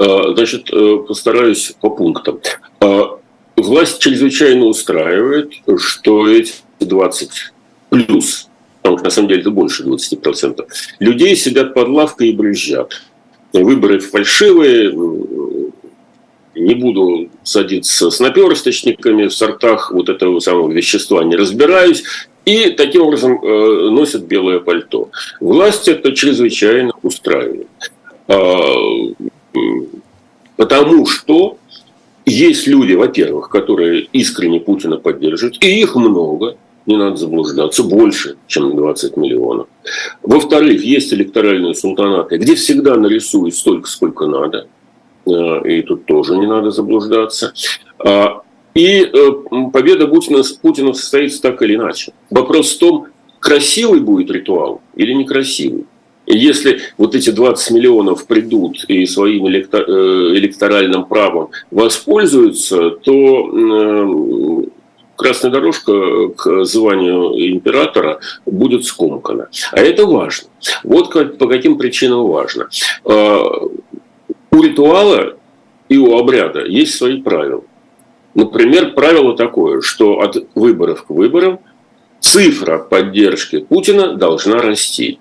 Значит, 0.01 0.71
постараюсь 1.09 1.75
по 1.81 1.91
пунктам. 1.91 2.39
Власть 3.57 3.99
чрезвычайно 3.99 4.67
устраивает, 4.67 5.51
что 5.79 6.29
эти 6.29 6.53
20 6.79 7.53
плюс, 7.89 8.49
потому 8.83 8.99
что 8.99 9.05
на 9.05 9.11
самом 9.11 9.29
деле 9.29 9.41
это 9.41 9.51
больше 9.51 9.85
20%, 9.85 10.67
людей 10.99 11.37
сидят 11.37 11.75
под 11.75 11.89
лавкой 11.89 12.29
и 12.29 12.33
брызжат. 12.33 12.93
Выборы 13.53 13.99
фальшивые, 13.99 14.93
не 16.55 16.75
буду 16.75 17.29
садиться 17.45 18.11
с 18.11 18.21
наперсточниками 18.21 19.27
в 19.27 19.35
сортах 19.35 19.93
вот 19.93 20.09
этого 20.09 20.41
самого 20.41 20.71
вещества, 20.71 21.23
не 21.25 21.37
разбираюсь. 21.37 22.03
И 22.45 22.71
таким 22.71 23.03
образом 23.03 23.43
э, 23.43 23.91
носят 23.91 24.25
белое 24.25 24.59
пальто. 24.59 25.11
Власть 25.41 25.87
это 25.87 26.13
чрезвычайно 26.13 26.93
устраивает. 27.03 27.69
А, 28.27 28.75
потому 30.57 31.07
что 31.07 31.59
есть 32.25 32.67
люди, 32.67 32.95
во-первых, 32.95 33.51
которые 33.51 34.09
искренне 34.13 34.61
Путина 34.61 34.97
поддерживают, 34.97 35.63
и 35.63 35.81
их 35.81 35.95
много– 35.95 36.57
не 36.89 36.97
надо 36.97 37.17
заблуждаться, 37.17 37.85
больше, 37.85 38.37
чем 38.47 38.75
20 38.75 39.17
миллионов. 39.17 39.69
Во-вторых, 40.23 40.83
есть 40.83 41.13
электоральные 41.13 41.75
султанаты, 41.75 42.39
где 42.39 42.55
всегда 42.55 42.97
нарисуют 42.97 43.55
столько, 43.55 43.89
сколько 43.89 44.27
надо. 44.27 44.67
Э, 45.27 45.69
и 45.69 45.83
тут 45.83 46.07
тоже 46.07 46.37
не 46.37 46.47
надо 46.47 46.71
заблуждаться. 46.71 47.53
А, 47.99 48.41
и 48.75 49.03
э, 49.03 49.33
победа 49.73 50.09
Путина, 50.09 50.43
Путина 50.63 50.95
состоится 50.95 51.43
так 51.43 51.63
или 51.63 51.75
иначе. 51.75 52.13
Вопрос 52.31 52.75
в 52.75 52.79
том, 52.79 53.07
красивый 53.39 54.01
будет 54.01 54.31
ритуал 54.31 54.81
или 54.97 55.13
некрасивый. 55.13 55.85
Если 56.27 56.81
вот 56.99 57.15
эти 57.15 57.31
20 57.31 57.71
миллионов 57.71 58.27
придут 58.27 58.85
и 58.89 59.07
своим 59.07 59.47
э, 59.47 59.51
электоральным 59.51 61.05
правом 61.05 61.51
воспользуются, 61.71 62.91
то 62.91 64.65
красная 65.19 65.51
дорожка 65.51 66.29
к 66.29 66.65
званию 66.65 67.33
императора 67.53 68.21
будет 68.47 68.85
скомкана. 68.85 69.49
А 69.73 69.81
это 69.81 70.07
важно. 70.07 70.49
Вот 70.85 71.13
по 71.39 71.49
каким 71.49 71.77
причинам 71.77 72.27
важно. 72.27 72.69
А, 73.05 73.43
у 74.51 74.63
ритуала 74.63 75.37
и 75.89 75.99
у 75.99 76.17
обряда 76.17 76.65
есть 76.65 76.95
свои 76.95 77.21
правила. 77.21 77.63
Например, 78.35 78.93
правило 78.95 79.37
такое, 79.37 79.81
что 79.81 80.21
от 80.21 80.37
выборов 80.55 81.05
к 81.05 81.11
выборам 81.11 81.59
цифра 82.21 82.79
поддержки 82.79 83.59
Путина 83.59 84.15
должна 84.15 84.61
расти. 84.63 85.19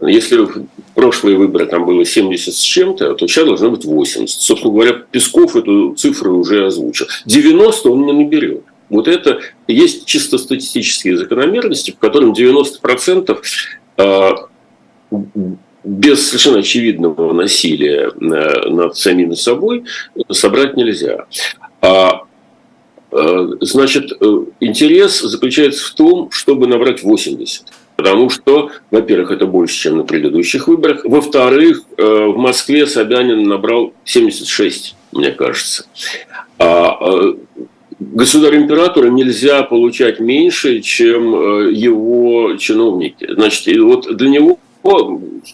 Если 0.00 0.38
в 0.38 0.66
прошлые 0.94 1.36
выборы 1.36 1.66
там 1.66 1.86
было 1.86 2.04
70 2.04 2.54
с 2.54 2.60
чем-то, 2.60 3.14
то 3.14 3.26
сейчас 3.26 3.46
должно 3.46 3.70
быть 3.70 3.84
80. 3.84 4.28
Собственно 4.40 4.72
говоря, 4.72 4.92
Песков 5.10 5.56
эту 5.56 5.94
цифру 5.94 6.38
уже 6.38 6.66
озвучил. 6.66 7.06
90 7.24 7.90
он 7.90 8.06
не 8.06 8.12
наберет. 8.12 8.64
Вот 8.88 9.08
это 9.08 9.40
есть 9.66 10.06
чисто 10.06 10.38
статистические 10.38 11.16
закономерности, 11.16 11.90
в 11.90 11.98
котором 11.98 12.32
90% 12.32 13.38
а, 13.98 14.34
без 15.86 16.28
совершенно 16.28 16.58
очевидного 16.58 17.32
насилия 17.32 18.10
э, 18.10 18.68
над 18.68 18.96
самим 18.96 19.34
собой 19.34 19.84
собрать 20.30 20.76
нельзя. 20.76 21.26
А, 21.80 22.22
а, 23.12 23.48
значит, 23.60 24.12
э, 24.20 24.44
интерес 24.60 25.20
заключается 25.20 25.86
в 25.86 25.94
том, 25.94 26.30
чтобы 26.32 26.66
набрать 26.66 27.02
80. 27.02 27.66
Потому 27.94 28.28
что, 28.28 28.72
во-первых, 28.90 29.30
это 29.30 29.46
больше, 29.46 29.78
чем 29.78 29.96
на 29.98 30.04
предыдущих 30.04 30.68
выборах. 30.68 31.04
Во-вторых, 31.04 31.82
э, 31.96 32.02
в 32.02 32.36
Москве 32.36 32.86
Собянин 32.86 33.44
набрал 33.44 33.94
76, 34.04 34.96
мне 35.12 35.30
кажется 35.30 35.86
государю-императору 37.98 39.10
нельзя 39.10 39.62
получать 39.62 40.20
меньше, 40.20 40.80
чем 40.80 41.34
э, 41.34 41.72
его 41.72 42.56
чиновники. 42.56 43.26
Значит, 43.32 43.68
и 43.68 43.78
вот 43.78 44.16
для 44.16 44.28
него 44.28 44.58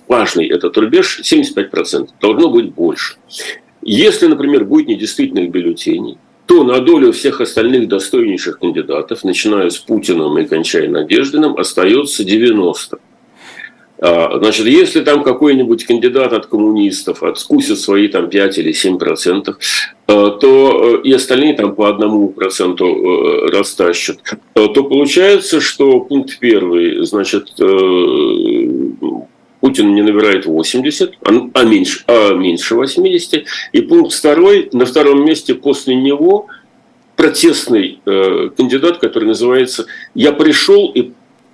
важный 0.08 0.46
этот 0.48 0.76
рубеж 0.76 1.20
75%, 1.22 2.08
должно 2.20 2.50
быть 2.50 2.72
больше. 2.72 3.16
Если, 3.82 4.26
например, 4.26 4.64
будет 4.64 4.88
недействительных 4.88 5.50
бюллетеней, 5.50 6.18
то 6.46 6.64
на 6.64 6.80
долю 6.80 7.12
всех 7.12 7.40
остальных 7.40 7.88
достойнейших 7.88 8.58
кандидатов, 8.58 9.24
начиная 9.24 9.70
с 9.70 9.78
Путиным 9.78 10.38
и 10.38 10.44
кончая 10.44 10.88
Надеждиным, 10.88 11.56
остается 11.56 12.24
90. 12.24 12.98
А, 14.04 14.36
значит, 14.38 14.66
если 14.66 15.00
там 15.02 15.22
какой-нибудь 15.22 15.84
кандидат 15.84 16.32
от 16.32 16.46
коммунистов 16.46 17.22
откусит 17.22 17.78
свои 17.78 18.08
там 18.08 18.28
5 18.28 18.58
или 18.58 18.72
7 18.72 18.98
процентов, 18.98 19.58
а, 20.08 20.30
то 20.30 20.96
и 20.96 21.12
остальные 21.12 21.54
там 21.54 21.76
по 21.76 21.88
одному 21.88 22.28
проценту 22.30 22.86
э, 22.86 23.50
растащат, 23.52 24.18
то 24.54 24.84
получается, 24.84 25.60
что 25.60 26.00
пункт 26.00 26.40
первый, 26.40 27.06
значит, 27.06 27.52
э, 27.60 28.68
Путин 29.60 29.94
не 29.94 30.02
набирает 30.02 30.46
80, 30.46 31.14
а, 31.22 31.30
а, 31.54 31.64
меньше, 31.64 32.02
а 32.08 32.34
меньше 32.34 32.74
80. 32.74 33.44
И 33.70 33.80
пункт 33.82 34.12
второй, 34.12 34.68
на 34.72 34.84
втором 34.84 35.24
месте 35.24 35.54
после 35.54 35.94
него 35.94 36.48
протестный 37.14 38.00
э, 38.04 38.50
кандидат, 38.56 38.98
который 38.98 39.26
называется 39.26 39.86
«Я 40.16 40.32
пришел 40.32 40.90
и 40.92 41.12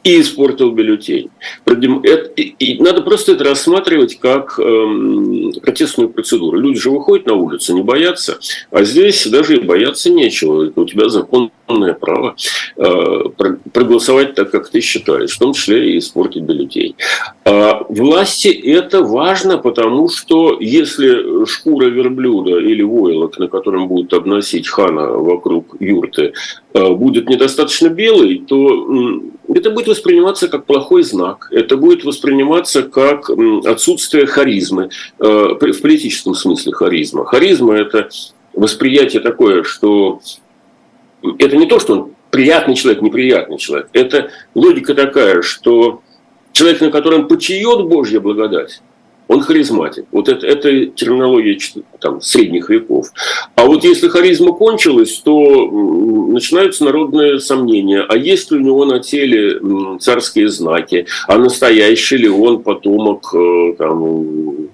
и 0.08 0.20
испортил 0.20 0.70
бюллетень. 0.70 1.30
Надо 1.66 3.02
просто 3.02 3.32
это 3.32 3.44
рассматривать 3.44 4.18
как 4.18 4.58
эм, 4.58 5.52
протестную 5.60 6.08
процедуру. 6.08 6.58
Люди 6.58 6.78
же 6.78 6.90
выходят 6.90 7.26
на 7.26 7.34
улицу, 7.34 7.74
не 7.74 7.82
боятся, 7.82 8.38
а 8.70 8.84
здесь 8.84 9.26
даже 9.26 9.56
и 9.56 9.60
бояться 9.60 10.10
нечего. 10.10 10.72
У 10.74 10.84
тебя 10.86 11.10
законное 11.10 11.94
право 11.94 12.36
э, 12.76 13.20
проголосовать 13.72 14.34
так, 14.34 14.50
как 14.50 14.70
ты 14.70 14.80
считаешь, 14.80 15.34
в 15.34 15.38
том 15.38 15.52
числе 15.52 15.92
и 15.92 15.98
испортить 15.98 16.42
бюллетень. 16.42 16.94
А 17.44 17.84
власти 17.90 18.48
это 18.48 19.02
важно, 19.02 19.58
потому 19.58 20.08
что 20.08 20.56
если 20.58 21.44
шкура 21.44 21.86
верблюда 21.86 22.58
или 22.58 22.82
войлок, 22.82 23.38
на 23.38 23.48
котором 23.48 23.88
будут 23.88 24.14
обносить 24.14 24.68
хана 24.68 25.08
вокруг 25.08 25.76
юрты, 25.80 26.32
э, 26.72 26.90
будет 26.92 27.28
недостаточно 27.28 27.88
белый, 27.88 28.38
то 28.46 28.86
это 29.54 29.70
будет 29.70 29.88
восприниматься 29.88 30.48
как 30.48 30.66
плохой 30.66 31.02
знак, 31.02 31.48
это 31.50 31.76
будет 31.76 32.04
восприниматься 32.04 32.82
как 32.82 33.30
отсутствие 33.64 34.26
харизмы, 34.26 34.90
э, 35.18 35.24
в 35.24 35.80
политическом 35.80 36.34
смысле 36.34 36.72
харизма. 36.72 37.24
Харизма– 37.24 37.74
это 37.76 38.08
восприятие 38.52 39.22
такое, 39.22 39.62
что 39.62 40.20
это 41.38 41.56
не 41.56 41.66
то, 41.66 41.80
что 41.80 41.94
он 41.94 42.10
приятный 42.30 42.74
человек, 42.74 43.02
неприятный 43.02 43.58
человек. 43.58 43.88
Это 43.92 44.30
логика 44.54 44.94
такая, 44.94 45.42
что 45.42 46.02
человек, 46.52 46.80
на 46.80 46.90
котором 46.90 47.28
почиет 47.28 47.86
Божья 47.86 48.20
благодать, 48.20 48.82
он 49.28 49.42
харизматик. 49.42 50.06
Вот 50.10 50.28
это, 50.28 50.46
это 50.46 50.86
терминология 50.86 51.58
там, 52.00 52.20
средних 52.20 52.70
веков. 52.70 53.12
А 53.54 53.66
вот 53.66 53.84
если 53.84 54.08
харизма 54.08 54.52
кончилась, 54.52 55.18
то 55.18 55.70
начинаются 56.28 56.84
народные 56.84 57.38
сомнения. 57.38 58.00
А 58.08 58.16
есть 58.16 58.50
ли 58.50 58.58
у 58.58 58.60
него 58.60 58.84
на 58.86 59.00
теле 59.00 59.60
царские 60.00 60.48
знаки? 60.48 61.06
А 61.26 61.36
настоящий 61.38 62.16
ли 62.16 62.28
он 62.28 62.62
потомок 62.62 63.34
э, 63.34 63.74
там, 63.78 64.70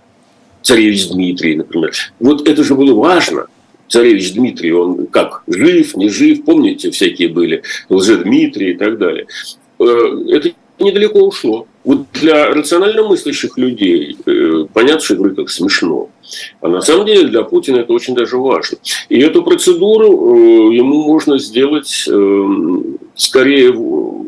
царевич 0.62 1.08
Дмитрий, 1.11 1.56
например? 1.56 1.92
Вот 2.20 2.49
это 2.49 2.62
же 2.62 2.75
было 2.75 2.94
важно 2.94 3.46
царевич 3.88 4.34
Дмитрий, 4.34 4.73
он 4.73 5.06
как, 5.08 5.42
жив, 5.46 5.96
не 5.96 6.08
жив, 6.08 6.44
помните, 6.44 6.90
всякие 6.90 7.28
были, 7.28 7.62
лже-Дмитрий 7.90 8.73
и 8.73 8.76
так 8.76 8.99
далее. 8.99 9.26
Э, 9.78 9.84
это 10.30 10.50
недалеко 10.78 11.20
ушло. 11.20 11.66
Вот 11.85 12.07
для 12.14 12.47
рационально 12.49 13.03
мыслящих 13.03 13.59
людей 13.59 14.17
э, 14.25 14.67
понятно, 14.73 15.00
что 15.00 15.17
вроде 15.17 15.37
как 15.37 15.50
смешно. 15.50 16.09
А 16.62 16.69
на 16.69 16.81
самом 16.81 17.05
деле 17.05 17.29
для 17.29 17.43
Путина 17.43 17.79
это 17.79 17.93
очень 17.93 18.14
даже 18.14 18.38
важно. 18.38 18.79
И 19.11 19.21
эту 19.21 19.43
процедуру 19.43 20.35
э, 20.35 20.75
ему 20.75 21.05
можно 21.05 21.38
сделать 21.38 22.07
э, 22.09 22.49
скорее 23.14 23.73
в, 23.73 24.26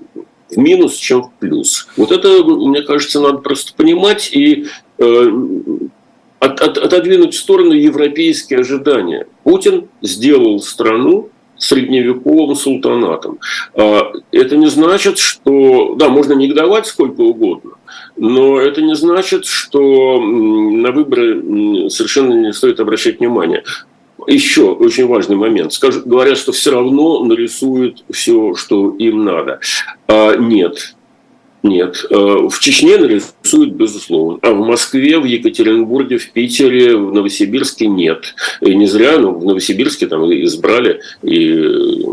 минус, 0.55 0.97
чем 0.97 1.23
в 1.23 1.33
плюс. 1.41 1.89
Вот 1.97 2.13
это, 2.13 2.45
мне 2.45 2.83
кажется, 2.83 3.21
надо 3.21 3.39
просто 3.39 3.73
понимать 3.75 4.31
и 4.33 4.67
от, 4.99 6.61
от, 6.61 6.79
отодвинуть 6.79 7.35
в 7.35 7.39
сторону 7.39 7.73
европейские 7.73 8.61
ожидания. 8.61 9.27
Путин 9.45 9.89
сделал 10.03 10.61
страну 10.61 11.31
средневековым 11.59 12.55
султанатом. 12.57 13.39
А, 13.75 14.13
это 14.33 14.57
не 14.57 14.67
значит, 14.67 15.19
что... 15.19 15.95
Да, 15.97 16.09
можно 16.09 16.33
негодовать 16.33 16.87
сколько 16.87 17.21
угодно, 17.21 17.73
но 18.17 18.59
это 18.61 18.83
не 18.83 18.95
значит, 18.95 19.45
что 19.47 20.21
на 20.21 20.93
выборы 20.93 21.91
совершенно 21.91 22.35
не 22.35 22.53
стоит 22.53 22.81
обращать 22.81 23.21
внимание. 23.21 23.65
Еще 24.27 24.71
очень 24.73 25.07
важный 25.07 25.37
момент. 25.37 25.73
Скажут, 25.73 26.07
говорят, 26.07 26.39
что 26.39 26.51
все 26.53 26.73
равно 26.73 27.25
нарисуют 27.25 28.05
все, 28.11 28.55
что 28.55 28.91
им 28.97 29.25
надо. 29.25 29.61
А, 30.09 30.37
нет, 30.37 30.96
нет. 31.69 32.05
Э, 32.11 32.15
в 32.15 32.59
Чечне 32.59 32.97
нарисуют, 32.97 33.73
безусловно. 33.73 34.39
А 34.43 34.53
в 34.53 34.67
Москве, 34.67 35.19
в 35.19 35.25
Екатеринбурге, 35.25 36.19
в 36.19 36.31
Питере, 36.31 36.97
в 36.97 37.13
Новосибирске 37.13 37.87
нет. 37.87 38.35
И 38.61 38.75
не 38.75 38.87
зря, 38.87 39.19
но 39.19 39.33
в 39.33 39.45
Новосибирске 39.45 40.07
там 40.07 40.25
избрали 40.33 41.01
и 41.23 42.05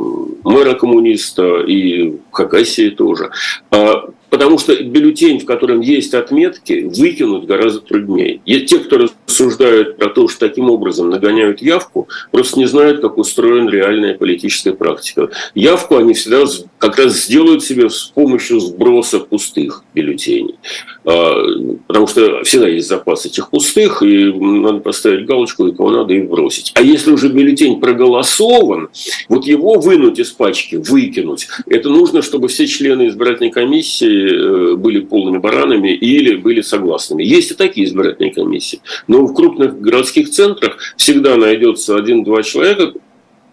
мэра 0.44 0.74
коммуниста, 0.74 1.62
и 1.62 2.16
Хакасии 2.32 2.90
тоже. 2.90 3.32
А 3.72 4.10
Потому 4.34 4.58
что 4.58 4.76
бюллетень, 4.84 5.40
в 5.40 5.46
котором 5.46 5.82
есть 5.82 6.16
отметки, 6.16 6.90
выкинуть 6.92 7.46
гораздо 7.46 7.82
труднее. 7.82 8.42
Те, 8.66 8.80
кто 8.80 9.08
рассуждают 9.28 9.98
про 9.98 10.10
то, 10.10 10.28
что 10.28 10.48
таким 10.48 10.70
образом 10.70 11.10
нагоняют 11.10 11.62
явку, 11.62 12.08
просто 12.32 12.60
не 12.60 12.66
знают, 12.66 13.02
как 13.02 13.18
устроена 13.18 13.70
реальная 13.70 14.16
политическая 14.16 14.74
практика. 14.74 15.30
Явку 15.56 15.98
они 15.98 16.14
всегда 16.14 16.44
как 16.78 16.98
раз 16.98 17.26
сделают 17.26 17.64
себе 17.64 17.90
с 17.90 18.04
помощью 18.04 18.60
сброса 18.60 19.20
пустых 19.20 19.84
бюллетеней. 19.94 20.56
А, 21.06 21.36
потому 21.88 22.08
что 22.08 22.44
всегда 22.44 22.68
есть 22.68 22.88
запас 22.88 23.26
этих 23.26 23.50
пустых, 23.50 24.02
и 24.04 24.32
надо 24.32 24.80
поставить 24.80 25.26
галочку, 25.26 25.68
и 25.68 25.76
кого 25.76 25.92
надо, 25.92 26.14
и 26.14 26.22
бросить. 26.22 26.72
А 26.76 26.82
если 26.82 27.12
уже 27.12 27.30
бюллетень 27.30 27.80
проголосован, 27.80 28.90
вот 29.30 29.46
его 29.46 29.80
вынуть 29.80 30.20
из 30.20 30.32
пачки, 30.32 30.76
выкинуть, 30.76 31.48
это 31.68 31.90
нужно, 31.90 32.22
чтобы 32.22 32.48
все 32.48 32.68
члены 32.68 33.08
избирательной 33.08 33.52
комиссии 33.52 34.44
Э, 34.44 34.76
были 34.76 35.00
полными 35.00 35.38
баранами 35.38 35.90
или 35.90 36.36
были 36.36 36.62
согласными. 36.62 37.24
Есть 37.24 37.52
и 37.52 37.54
такие 37.56 37.88
избирательные 37.88 38.34
комиссии. 38.34 38.82
Но 39.14 39.28
в 39.28 39.36
крупных 39.36 39.80
городских 39.80 40.32
центрах 40.32 40.80
всегда 40.98 41.36
найдется 41.36 41.96
один-два 41.96 42.42
человека 42.42 42.94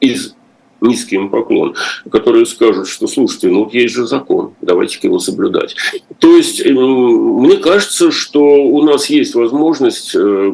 из 0.00 0.34
низкий 0.80 1.16
им 1.16 1.28
поклон, 1.28 1.74
которые 2.10 2.46
скажут, 2.46 2.88
что 2.88 3.06
слушайте, 3.06 3.48
ну 3.48 3.64
вот 3.64 3.74
есть 3.74 3.94
же 3.94 4.06
закон, 4.06 4.54
давайте-ка 4.62 5.08
его 5.08 5.18
соблюдать. 5.18 5.76
То 6.18 6.34
есть, 6.34 6.64
мне 6.64 7.58
кажется, 7.58 8.10
что 8.10 8.40
у 8.40 8.82
нас 8.84 9.10
есть 9.10 9.34
возможность 9.34 10.14
э, 10.14 10.52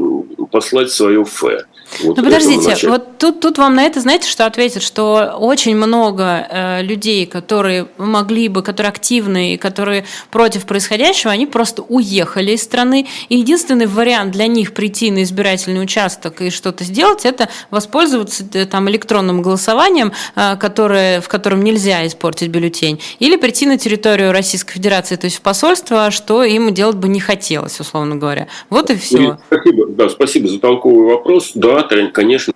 послать 0.51 0.91
свое 0.91 1.25
фэ. 1.25 1.67
Вот 2.03 2.17
ну 2.17 2.25
подождите, 2.25 2.89
вот 2.89 3.19
тут, 3.19 3.41
тут 3.41 3.59
вам 3.59 3.75
на 3.75 3.85
это 3.85 4.01
знаете, 4.01 4.29
что 4.29 4.47
ответят, 4.47 4.83
что 4.83 5.37
очень 5.39 5.77
много 5.77 6.47
э, 6.49 6.83
людей, 6.83 7.27
которые 7.27 7.89
могли 7.99 8.49
бы, 8.49 8.63
которые 8.63 8.91
активны 8.91 9.55
и 9.55 9.57
которые 9.57 10.05
против 10.31 10.67
происходящего, 10.67 11.33
они 11.33 11.47
просто 11.47 11.83
уехали 11.83 12.53
из 12.53 12.63
страны. 12.63 13.07
И 13.29 13.39
единственный 13.39 13.87
вариант 13.87 14.33
для 14.33 14.47
них 14.47 14.75
прийти 14.75 15.11
на 15.11 15.23
избирательный 15.23 15.83
участок 15.83 16.41
и 16.43 16.51
что-то 16.51 16.85
сделать, 16.85 17.25
это 17.25 17.49
воспользоваться 17.71 18.45
э, 18.53 18.67
там 18.67 18.89
электронным 18.91 19.43
голосованием, 19.43 20.13
э, 20.35 20.57
которое, 20.57 21.21
в 21.21 21.29
котором 21.29 21.63
нельзя 21.63 22.07
испортить 22.07 22.49
бюллетень, 22.49 23.01
или 23.19 23.37
прийти 23.37 23.67
на 23.67 23.79
территорию 23.79 24.33
Российской 24.33 24.75
Федерации, 24.75 25.17
то 25.17 25.27
есть 25.27 25.37
в 25.37 25.41
посольство, 25.41 26.11
что 26.11 26.45
им 26.45 26.73
делать 26.75 26.97
бы 26.97 27.09
не 27.09 27.21
хотелось, 27.21 27.81
условно 27.81 28.17
говоря. 28.17 28.49
Вот 28.71 28.91
и 28.91 28.97
все. 28.97 29.39
Спасибо, 29.47 29.87
да, 29.89 30.09
спасибо 30.09 30.49
за 30.49 30.61
толковый 30.61 31.07
вопрос. 31.07 31.53
Да, 31.55 31.86
конечно, 32.13 32.53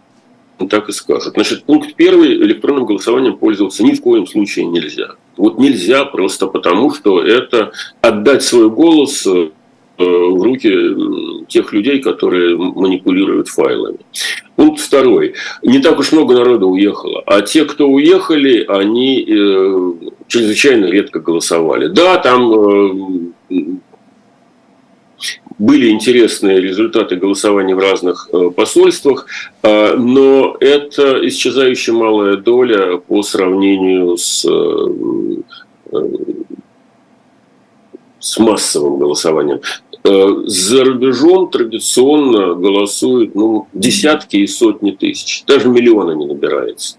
так 0.69 0.89
и 0.89 0.93
скажут. 0.93 1.35
Значит, 1.35 1.65
пункт 1.65 1.95
первый, 1.95 2.35
электронным 2.35 2.85
голосованием 2.85 3.37
пользоваться 3.37 3.83
ни 3.83 3.93
в 3.93 4.01
коем 4.01 4.27
случае 4.27 4.67
нельзя. 4.67 5.17
Вот 5.37 5.59
нельзя 5.59 6.05
просто 6.05 6.47
потому, 6.47 6.93
что 6.93 7.23
это 7.23 7.73
отдать 8.01 8.43
свой 8.43 8.69
голос 8.69 9.27
э, 9.27 9.51
в 9.99 10.43
руки 10.43 11.47
тех 11.49 11.73
людей, 11.73 12.01
которые 12.01 12.57
манипулируют 12.57 13.49
файлами. 13.49 13.99
Пункт 14.57 14.81
второй. 14.81 15.35
Не 15.63 15.79
так 15.79 15.99
уж 15.99 16.13
много 16.13 16.35
народа 16.35 16.67
уехало, 16.67 17.23
а 17.27 17.41
те, 17.41 17.65
кто 17.65 17.89
уехали, 17.89 18.65
они 18.69 19.23
э, 19.23 19.93
чрезвычайно 20.29 20.87
редко 20.87 21.21
голосовали. 21.21 21.89
Да, 21.89 22.19
там 22.19 22.53
э, 22.53 23.55
были 25.61 25.91
интересные 25.91 26.59
результаты 26.59 27.17
голосования 27.17 27.75
в 27.75 27.79
разных 27.79 28.31
э, 28.33 28.51
посольствах, 28.51 29.27
э, 29.63 29.95
но 29.95 30.57
это 30.59 31.21
исчезающая 31.29 31.93
малая 31.93 32.37
доля 32.37 32.97
по 32.97 33.23
сравнению 33.23 34.17
с 34.17 34.47
э, 34.49 34.87
с 38.19 38.39
массовым 38.39 38.99
голосованием. 38.99 39.61
За 40.03 40.85
рубежом 40.85 41.51
традиционно 41.51 42.55
голосуют 42.55 43.35
ну, 43.35 43.67
десятки 43.73 44.37
и 44.37 44.47
сотни 44.47 44.93
тысяч, 44.93 45.45
даже 45.47 45.69
миллиона 45.69 46.13
не 46.13 46.27
набирается. 46.27 46.97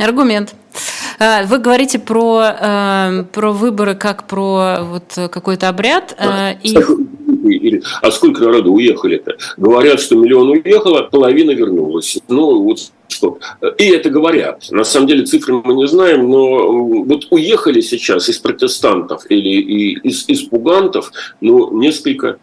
Аргумент. 0.00 0.54
А, 1.18 1.44
вы 1.44 1.58
говорите 1.58 1.98
про, 1.98 2.42
э, 2.58 3.24
про 3.32 3.52
выборы 3.52 3.94
как 3.94 4.26
про 4.26 4.78
вот 4.82 5.30
какой-то 5.30 5.68
обряд. 5.68 6.16
Да. 6.18 6.52
И... 6.52 6.76
А 8.02 8.10
сколько 8.10 8.42
народу 8.42 8.72
уехали-то? 8.72 9.36
Говорят, 9.56 10.00
что 10.00 10.16
миллион 10.16 10.50
уехало, 10.50 11.02
половина 11.02 11.50
вернулась. 11.50 12.18
Ну, 12.28 12.62
вот 12.62 12.90
что. 13.08 13.38
И 13.78 13.84
это 13.84 14.08
говорят. 14.08 14.70
На 14.70 14.84
самом 14.84 15.08
деле 15.08 15.24
цифры 15.24 15.60
мы 15.62 15.74
не 15.74 15.86
знаем, 15.86 16.28
но 16.28 17.04
вот 17.04 17.26
уехали 17.30 17.80
сейчас 17.80 18.28
из 18.28 18.38
протестантов 18.38 19.24
или 19.28 19.98
из, 20.00 20.28
из 20.28 20.42
пугантов, 20.42 21.12
ну, 21.40 21.76
несколько 21.78 22.38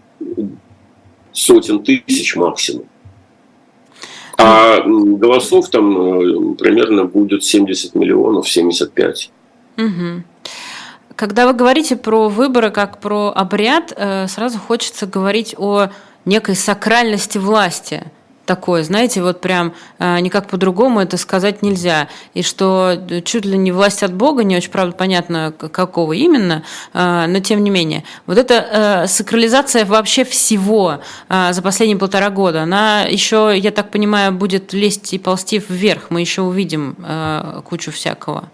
сотен 1.32 1.84
тысяч 1.84 2.36
максимум. 2.36 2.86
А 4.38 4.82
голосов 4.86 5.69
там 5.69 5.97
э, 5.97 6.56
примерно 6.56 7.06
будет 7.06 7.43
70 7.43 7.95
миллионов, 7.95 8.47
75. 8.47 9.32
Угу. 9.78 10.23
Когда 11.15 11.47
вы 11.47 11.54
говорите 11.54 11.95
про 11.95 12.30
выборы 12.30 12.69
как 12.69 13.00
про 13.00 13.32
обряд, 13.36 13.91
э, 13.95 14.28
сразу 14.28 14.60
хочется 14.60 15.08
говорить 15.08 15.56
о 15.58 15.89
некой 16.26 16.56
сакральности 16.56 17.39
власти 17.39 18.12
такое, 18.47 18.81
знаете, 18.83 19.21
вот 19.21 19.41
прям 19.41 19.73
э, 19.99 20.19
никак 20.21 20.47
по-другому 20.47 21.01
это 21.01 21.17
сказать 21.17 21.62
нельзя. 21.62 22.07
И 22.33 22.41
что 22.41 22.97
чуть 23.23 23.45
ли 23.45 23.57
не 23.57 23.71
власть 23.71 24.01
от 24.01 24.13
Бога, 24.13 24.43
не 24.43 24.57
очень, 24.57 24.71
правда, 24.71 24.95
понятно, 24.95 25.53
какого 25.55 26.13
именно, 26.13 26.63
э, 26.93 27.25
но 27.27 27.39
тем 27.41 27.63
не 27.63 27.69
менее. 27.69 28.03
Вот 28.25 28.39
эта 28.39 28.53
э, 29.03 29.07
сакрализация 29.07 29.86
вообще 29.86 30.23
всего 30.23 31.01
за 31.29 31.62
последние 31.62 31.97
полтора 31.97 32.29
года, 32.29 32.63
она 32.63 33.01
еще, 33.01 33.53
я 33.55 33.71
так 33.71 33.91
понимаю, 33.91 34.31
будет 34.31 34.71
лезть 34.71 35.13
и 35.13 35.19
ползти 35.19 35.62
вверх. 35.67 36.10
Мы 36.10 36.21
еще 36.21 36.41
увидим 36.41 36.95
кучу 37.65 37.91
всякого 37.91 38.49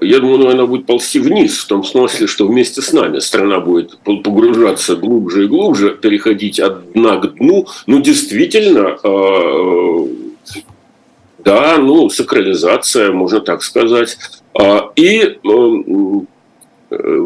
я 0.00 0.18
думаю, 0.20 0.50
она 0.50 0.66
будет 0.66 0.86
ползти 0.86 1.18
вниз, 1.18 1.58
в 1.58 1.66
том 1.66 1.84
смысле, 1.84 2.26
что 2.26 2.46
вместе 2.46 2.82
с 2.82 2.92
нами 2.92 3.18
страна 3.18 3.60
будет 3.60 3.98
погружаться 3.98 4.96
глубже 4.96 5.44
и 5.44 5.48
глубже, 5.48 5.90
переходить 5.90 6.60
от 6.60 6.92
дна 6.92 7.16
к 7.16 7.34
дну. 7.34 7.66
Ну, 7.86 8.00
действительно, 8.00 8.98
а, 9.02 10.08
да, 11.38 11.78
ну, 11.78 12.08
сакрализация, 12.10 13.12
можно 13.12 13.40
так 13.40 13.62
сказать. 13.62 14.18
А, 14.58 14.90
и 14.96 15.18
э, 15.20 15.38
в 15.44 16.26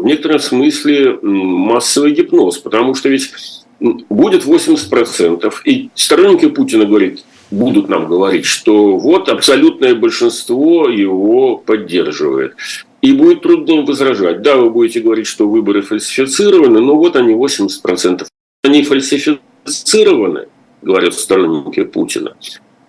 некотором 0.05 0.39
смысле 0.39 1.17
массовый 1.21 2.11
гипноз, 2.11 2.57
потому 2.57 2.95
что 2.95 3.09
ведь 3.09 3.31
будет 3.79 4.45
80%, 4.45 5.53
и 5.65 5.89
сторонники 5.95 6.47
Путина 6.47 6.85
говорят, 6.85 7.19
будут 7.51 7.89
нам 7.89 8.07
говорить, 8.07 8.45
что 8.45 8.97
вот 8.97 9.29
абсолютное 9.29 9.95
большинство 9.95 10.87
его 10.89 11.57
поддерживает. 11.57 12.55
И 13.01 13.13
будет 13.13 13.43
трудно 13.43 13.83
возражать. 13.83 14.41
Да, 14.41 14.57
вы 14.57 14.69
будете 14.69 14.99
говорить, 14.99 15.27
что 15.27 15.47
выборы 15.47 15.81
фальсифицированы, 15.81 16.79
но 16.79 16.95
вот 16.95 17.15
они 17.15 17.33
80%. 17.33 18.25
Они 18.63 18.83
фальсифицированы, 18.83 20.47
говорят 20.81 21.13
сторонники 21.13 21.83
Путина. 21.83 22.35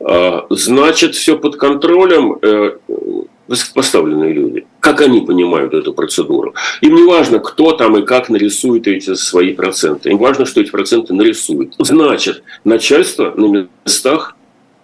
А, 0.01 0.47
значит, 0.51 1.15
все 1.15 1.37
под 1.37 1.57
контролем 1.57 2.39
э, 2.41 2.77
высокопоставленные 3.49 4.33
люди. 4.33 4.67
Как 4.81 5.01
они 5.01 5.21
понимают 5.21 5.75
эту 5.75 5.93
процедуру? 5.93 6.55
Им 6.81 6.95
не 6.95 7.03
важно, 7.03 7.39
кто 7.39 7.73
там 7.73 7.97
и 7.99 8.03
как 8.03 8.29
нарисует 8.29 8.87
эти 8.87 9.15
свои 9.15 9.53
проценты. 9.53 10.11
Им 10.11 10.19
важно, 10.19 10.47
что 10.47 10.61
эти 10.61 10.71
проценты 10.71 11.15
нарисуют. 11.15 11.75
Значит, 11.79 12.43
начальство 12.65 13.33
на 13.37 13.69
местах 13.85 14.37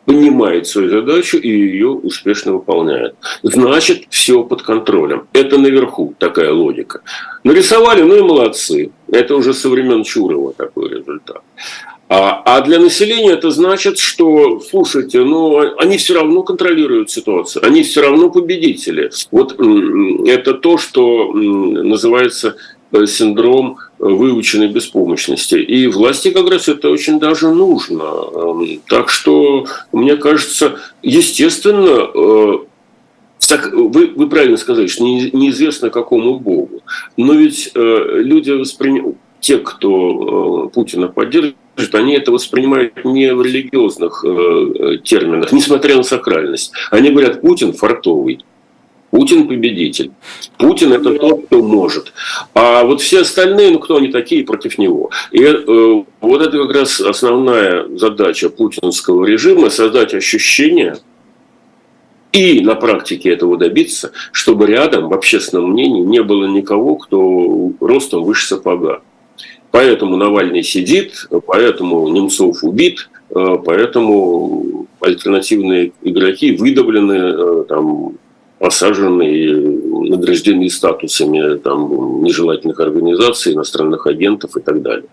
понимает 0.04 0.66
свою 0.66 0.90
задачу 0.90 1.38
и 1.38 1.48
ее 1.48 1.88
успешно 1.88 2.52
выполняет. 2.52 3.14
Значит, 3.42 4.04
все 4.10 4.42
под 4.42 4.62
контролем. 4.62 5.26
Это 5.32 5.58
наверху 5.58 6.14
такая 6.18 6.52
логика. 6.52 7.02
Нарисовали, 7.44 8.02
ну 8.02 8.16
и 8.16 8.22
молодцы. 8.22 8.90
Это 9.10 9.36
уже 9.36 9.54
со 9.54 9.68
времен 9.68 10.04
Чурова 10.04 10.52
такой 10.52 10.88
результат. 10.88 11.42
А, 12.08 12.42
а 12.44 12.60
для 12.60 12.78
населения 12.78 13.32
это 13.32 13.50
значит, 13.50 13.98
что, 13.98 14.60
слушайте, 14.60 15.20
ну, 15.24 15.78
они 15.78 15.96
все 15.96 16.14
равно 16.14 16.42
контролируют 16.42 17.10
ситуацию, 17.10 17.64
они 17.64 17.82
все 17.82 18.02
равно 18.02 18.28
победители. 18.28 19.10
Вот 19.30 19.58
это 20.26 20.52
то, 20.52 20.76
что 20.76 21.32
называется 21.32 22.56
Э, 22.92 23.06
синдром 23.06 23.78
выученной 24.02 24.66
беспомощности. 24.66 25.54
И 25.54 25.86
власти 25.86 26.30
как 26.30 26.50
раз 26.50 26.68
это 26.68 26.90
очень 26.90 27.20
даже 27.20 27.48
нужно. 27.50 28.02
Эм, 28.02 28.80
так 28.88 29.08
что, 29.08 29.66
мне 29.92 30.16
кажется, 30.16 30.80
естественно, 31.02 32.10
э, 32.12 32.58
вы, 33.72 34.12
вы 34.16 34.28
правильно 34.28 34.56
сказали, 34.56 34.88
что 34.88 35.04
неизвестно 35.04 35.90
какому 35.90 36.40
богу. 36.40 36.82
Но 37.16 37.34
ведь 37.34 37.70
э, 37.74 38.20
люди 38.22 38.50
воспринимают, 38.50 39.16
те, 39.38 39.58
кто 39.58 40.70
Путина 40.72 41.08
поддерживает, 41.08 41.56
они 41.92 42.14
это 42.14 42.30
воспринимают 42.30 43.04
не 43.04 43.34
в 43.34 43.42
религиозных 43.42 44.24
терминах, 45.02 45.50
несмотря 45.50 45.96
на 45.96 46.04
сакральность. 46.04 46.72
Они 46.92 47.10
говорят, 47.10 47.40
Путин 47.40 47.72
фартовый. 47.72 48.44
Путин 49.12 49.46
победитель. 49.46 50.10
Путин 50.56 50.94
это 50.94 51.12
тот, 51.18 51.44
кто 51.44 51.62
может. 51.62 52.14
А 52.54 52.82
вот 52.82 53.02
все 53.02 53.20
остальные, 53.20 53.72
ну 53.72 53.78
кто 53.78 53.96
они 53.98 54.08
такие 54.08 54.42
против 54.42 54.78
него? 54.78 55.10
И 55.32 55.44
э, 55.44 56.04
вот 56.22 56.40
это 56.40 56.66
как 56.66 56.74
раз 56.74 56.98
основная 56.98 57.86
задача 57.98 58.48
путинского 58.48 59.26
режима 59.26 59.68
создать 59.68 60.14
ощущение 60.14 60.96
и 62.32 62.62
на 62.62 62.74
практике 62.74 63.28
этого 63.28 63.58
добиться, 63.58 64.12
чтобы 64.32 64.64
рядом 64.64 65.10
в 65.10 65.12
общественном 65.12 65.72
мнении 65.72 66.00
не 66.00 66.22
было 66.22 66.46
никого, 66.46 66.96
кто 66.96 67.72
ростом 67.80 68.24
выше 68.24 68.46
сапога. 68.46 69.02
Поэтому 69.72 70.16
Навальный 70.16 70.62
сидит, 70.62 71.28
поэтому 71.46 72.08
Немцов 72.08 72.64
убит, 72.64 73.10
э, 73.28 73.56
поэтому 73.62 74.86
альтернативные 75.00 75.92
игроки 76.00 76.56
выдавлены, 76.56 77.12
э, 77.12 77.64
там, 77.68 78.14
посажены 78.62 79.28
и 79.28 79.52
награждены 80.08 80.70
статусами 80.70 81.58
там, 81.58 82.22
нежелательных 82.22 82.78
организаций, 82.78 83.54
иностранных 83.54 84.06
агентов 84.06 84.56
и 84.56 84.60
так 84.60 84.80
далее. 84.82 85.08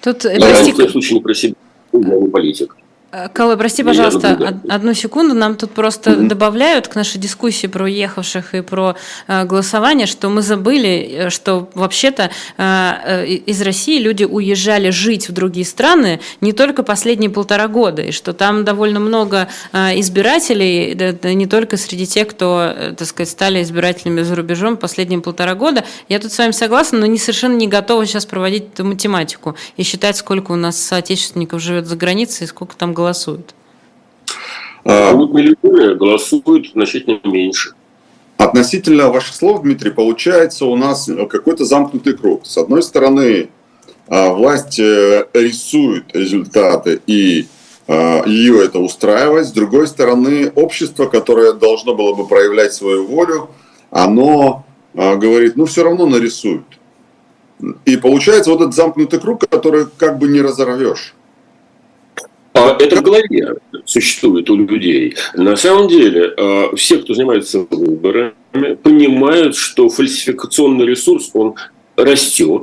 Тут, 0.00 0.22
Но, 0.22 0.30
прости... 0.38 0.72
в 0.72 0.90
случае 0.92 1.14
не 1.14 1.20
про 1.20 1.34
себя, 1.34 1.54
я 1.92 2.16
не 2.16 2.28
политик. 2.28 2.76
Э, 3.14 3.28
Калла, 3.32 3.56
прости, 3.56 3.84
пожалуйста, 3.84 4.58
одну 4.68 4.92
секунду. 4.92 5.34
Нам 5.34 5.54
тут 5.54 5.70
просто 5.70 6.10
mm-hmm. 6.10 6.26
добавляют 6.26 6.88
к 6.88 6.96
нашей 6.96 7.18
дискуссии 7.18 7.68
про 7.68 7.84
уехавших 7.84 8.54
и 8.54 8.60
про 8.60 8.96
э, 9.28 9.44
голосование, 9.44 10.06
что 10.06 10.28
мы 10.28 10.42
забыли, 10.42 11.10
э, 11.12 11.30
что 11.30 11.68
вообще-то 11.74 12.30
э, 12.56 13.26
из 13.26 13.62
России 13.62 14.00
люди 14.00 14.24
уезжали 14.24 14.90
жить 14.90 15.28
в 15.28 15.32
другие 15.32 15.64
страны 15.64 16.20
не 16.40 16.52
только 16.52 16.82
последние 16.82 17.30
полтора 17.30 17.68
года, 17.68 18.02
и 18.02 18.10
что 18.10 18.32
там 18.32 18.64
довольно 18.64 18.98
много 18.98 19.48
э, 19.72 20.00
избирателей, 20.00 20.94
да, 20.94 21.12
да, 21.12 21.32
не 21.34 21.46
только 21.46 21.76
среди 21.76 22.06
тех, 22.06 22.26
кто, 22.28 22.74
так 22.96 23.06
сказать, 23.06 23.30
стали 23.30 23.62
избирателями 23.62 24.22
за 24.22 24.34
рубежом 24.34 24.76
последние 24.76 25.20
полтора 25.20 25.54
года. 25.54 25.84
Я 26.08 26.18
тут 26.18 26.32
с 26.32 26.38
вами 26.38 26.50
согласна, 26.50 26.98
но 26.98 27.06
не 27.06 27.18
совершенно 27.18 27.54
не 27.54 27.68
готова 27.68 28.04
сейчас 28.06 28.26
проводить 28.26 28.72
эту 28.74 28.84
математику 28.84 29.54
и 29.76 29.84
считать, 29.84 30.16
сколько 30.16 30.50
у 30.50 30.56
нас 30.56 30.76
соотечественников 30.80 31.62
живет 31.62 31.86
за 31.86 31.94
границей 31.94 32.44
и 32.44 32.48
сколько 32.48 32.74
там 32.74 32.92
голосует 32.92 33.03
голосуют? 33.04 33.54
А, 34.84 35.12
вот 35.12 35.32
миллионы 35.32 35.94
голосуют 35.94 36.70
значительно 36.72 37.20
меньше. 37.24 37.72
Относительно 38.36 39.10
ваших 39.10 39.34
слов, 39.34 39.62
Дмитрий, 39.62 39.90
получается 39.90 40.66
у 40.66 40.76
нас 40.76 41.08
какой-то 41.30 41.64
замкнутый 41.64 42.14
круг. 42.14 42.46
С 42.46 42.58
одной 42.58 42.82
стороны, 42.82 43.48
а, 44.08 44.30
власть 44.30 44.78
э, 44.78 45.26
рисует 45.32 46.04
результаты 46.14 47.00
и 47.06 47.46
а, 47.86 48.24
ее 48.26 48.64
это 48.64 48.78
устраивает. 48.78 49.46
С 49.46 49.52
другой 49.52 49.86
стороны, 49.86 50.50
общество, 50.54 51.06
которое 51.06 51.52
должно 51.52 51.94
было 51.94 52.14
бы 52.14 52.26
проявлять 52.26 52.72
свою 52.72 53.06
волю, 53.06 53.50
оно 53.90 54.64
говорит, 54.94 55.56
ну 55.56 55.66
все 55.66 55.82
равно 55.82 56.06
нарисуют. 56.06 56.66
И 57.84 57.96
получается 57.96 58.50
вот 58.50 58.60
этот 58.60 58.74
замкнутый 58.74 59.18
круг, 59.18 59.44
который 59.48 59.86
как 59.98 60.18
бы 60.18 60.28
не 60.28 60.40
разорвешь. 60.40 61.14
А 62.64 62.76
это 62.82 62.96
в 62.96 63.02
голове 63.02 63.56
существует 63.84 64.48
у 64.48 64.56
людей. 64.56 65.16
На 65.34 65.56
самом 65.56 65.88
деле, 65.88 66.32
а, 66.36 66.74
все, 66.76 66.98
кто 66.98 67.14
занимается 67.14 67.66
выборами, 67.70 68.32
понимают, 68.82 69.56
что 69.56 69.88
фальсификационный 69.88 70.86
ресурс, 70.86 71.30
он 71.34 71.54
растет, 71.96 72.62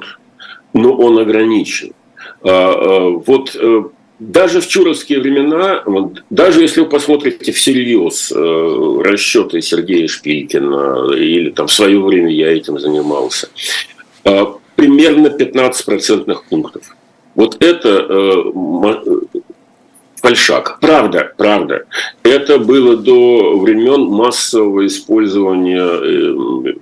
но 0.74 0.94
он 0.94 1.20
ограничен. 1.20 1.94
А, 2.42 3.10
вот 3.10 3.56
э, 3.56 3.84
даже 4.20 4.62
в 4.62 4.68
чуровские 4.68 5.20
времена, 5.20 5.84
даже 6.30 6.62
если 6.62 6.82
вы 6.82 6.88
посмотрите 6.88 7.52
всерьез 7.52 8.32
э, 8.32 9.02
расчеты 9.04 9.62
Сергея 9.62 10.08
Шпилькина, 10.08 11.14
или 11.14 11.52
там 11.52 11.68
в 11.68 11.72
свое 11.72 12.02
время 12.02 12.32
я 12.32 12.52
этим 12.52 12.80
занимался, 12.80 13.50
примерно 14.76 15.30
15 15.30 15.86
процентных 15.86 16.46
пунктов. 16.46 16.96
Вот 17.36 17.64
это 17.64 17.90
э, 17.90 18.44
фальшак. 20.22 20.78
Правда, 20.80 21.34
правда. 21.38 21.86
Это 22.24 22.60
было 22.60 22.96
до 22.96 23.58
времен 23.58 24.04
массового 24.04 24.86
использования 24.86 25.82
э, 25.82 26.76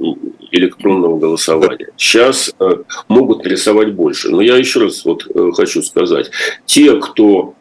электронного 0.51 1.17
голосования. 1.17 1.89
Сейчас 1.97 2.53
э, 2.59 2.69
могут 3.07 3.45
рисовать 3.45 3.93
больше. 3.93 4.29
Но 4.29 4.41
я 4.41 4.57
еще 4.57 4.81
раз 4.81 5.05
вот 5.05 5.25
э, 5.33 5.51
хочу 5.55 5.81
сказать. 5.81 6.29
Те, 6.65 6.95
кто 6.95 7.55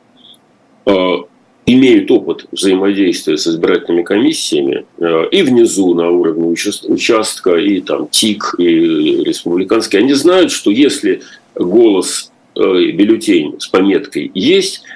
имеют 1.67 2.11
опыт 2.11 2.47
взаимодействия 2.51 3.37
с 3.37 3.47
избирательными 3.47 4.03
комиссиями 4.03 4.87
и 5.31 5.43
внизу 5.43 5.93
на 5.93 6.09
уровне 6.09 6.47
участка, 6.47 7.57
и 7.57 7.81
там 7.83 8.09
ТИК, 8.09 8.55
и 8.57 9.23
республиканский, 9.23 9.99
они 9.99 10.15
знают, 10.15 10.51
что 10.51 10.71
если 10.71 11.21
голос, 11.55 12.33
бюллетень 12.55 13.57
с 13.61 13.67
пометкой 13.67 14.31
есть– 14.33 14.81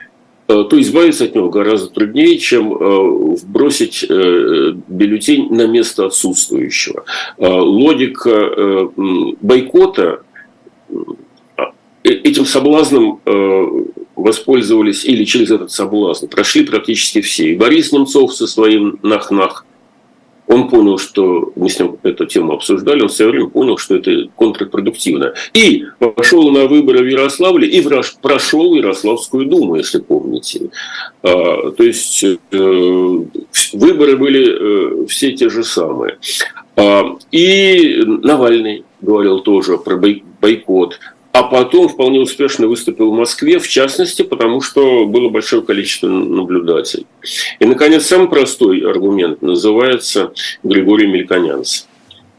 то 0.64 0.80
избавиться 0.80 1.24
от 1.24 1.34
него 1.34 1.50
гораздо 1.50 1.88
труднее, 1.88 2.38
чем 2.38 2.72
э, 2.72 3.36
вбросить 3.42 4.04
э, 4.08 4.72
бюллетень 4.88 5.52
на 5.52 5.66
место 5.66 6.06
отсутствующего. 6.06 7.04
Логика 7.38 8.90
бойкота 9.40 10.22
этим 12.02 12.44
соблазном 12.44 13.20
воспользовались 14.16 15.04
или 15.04 15.24
через 15.24 15.50
этот 15.50 15.70
соблазн 15.70 16.26
прошли 16.26 16.64
практически 16.64 17.20
все. 17.20 17.52
И 17.52 17.56
Борис 17.56 17.92
Немцов 17.92 18.34
со 18.34 18.46
своим 18.46 18.98
нах-нах 19.02 19.64
он 20.52 20.68
понял, 20.68 20.98
что 20.98 21.52
мы 21.56 21.70
с 21.70 21.78
ним 21.78 21.96
эту 22.02 22.26
тему 22.26 22.52
обсуждали, 22.52 23.02
он 23.02 23.08
все 23.08 23.28
время 23.28 23.48
понял, 23.48 23.78
что 23.78 23.96
это 23.96 24.28
контрпродуктивно. 24.36 25.34
И 25.54 25.84
пошел 26.14 26.50
на 26.50 26.66
выборы 26.66 27.02
в 27.02 27.08
Ярославле 27.08 27.68
и 27.68 27.82
прошел 28.20 28.74
Ярославскую 28.74 29.46
думу, 29.46 29.76
если 29.76 30.00
помните. 30.00 30.70
А, 31.22 31.70
то 31.70 31.82
есть 31.82 32.22
э, 32.24 32.36
выборы 33.72 34.16
были 34.16 35.04
э, 35.04 35.06
все 35.06 35.32
те 35.32 35.48
же 35.48 35.64
самые. 35.64 36.18
А, 36.76 37.16
и 37.30 38.02
Навальный 38.04 38.84
говорил 39.00 39.40
тоже 39.40 39.78
про 39.78 39.96
бойкот 39.96 40.98
а 41.32 41.42
потом 41.44 41.88
вполне 41.88 42.20
успешно 42.20 42.66
выступил 42.66 43.10
в 43.10 43.14
Москве, 43.14 43.58
в 43.58 43.66
частности, 43.66 44.22
потому 44.22 44.60
что 44.60 45.06
было 45.06 45.30
большое 45.30 45.62
количество 45.62 46.06
наблюдателей. 46.08 47.06
И, 47.58 47.64
наконец, 47.64 48.06
самый 48.06 48.28
простой 48.28 48.80
аргумент 48.80 49.40
называется 49.40 50.32
Григорий 50.62 51.06
Мельконянц. 51.06 51.86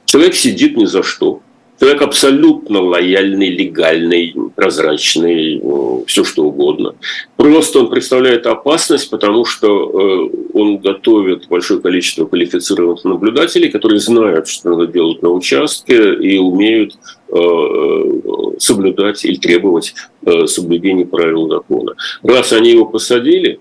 Человек 0.06 0.36
сидит 0.36 0.78
ни 0.78 0.86
за 0.86 1.02
что, 1.02 1.42
Человек 1.84 2.02
абсолютно 2.04 2.82
лояльный, 2.82 3.50
легальный, 3.50 4.34
прозрачный, 4.56 5.60
э, 5.62 6.04
все 6.08 6.24
что 6.24 6.46
угодно. 6.46 6.96
Просто 7.36 7.80
он 7.80 7.90
представляет 7.90 8.46
опасность, 8.46 9.10
потому 9.10 9.44
что 9.44 9.68
э, 9.68 10.30
он 10.54 10.78
готовит 10.78 11.50
большое 11.50 11.82
количество 11.82 12.26
квалифицированных 12.26 13.04
наблюдателей, 13.04 13.70
которые 13.70 14.00
знают, 14.00 14.48
что 14.48 14.70
надо 14.70 14.88
делать 14.88 15.22
на 15.24 15.30
участке 15.30 16.14
и 16.14 16.38
умеют 16.38 16.96
соблюдать 18.60 19.26
или 19.26 19.36
требовать 19.36 19.96
соблюдения 20.46 21.06
правил 21.06 21.50
закона. 21.50 21.96
Раз 22.22 22.54
они 22.54 22.72
его 22.72 22.86
посадили, 22.86 23.60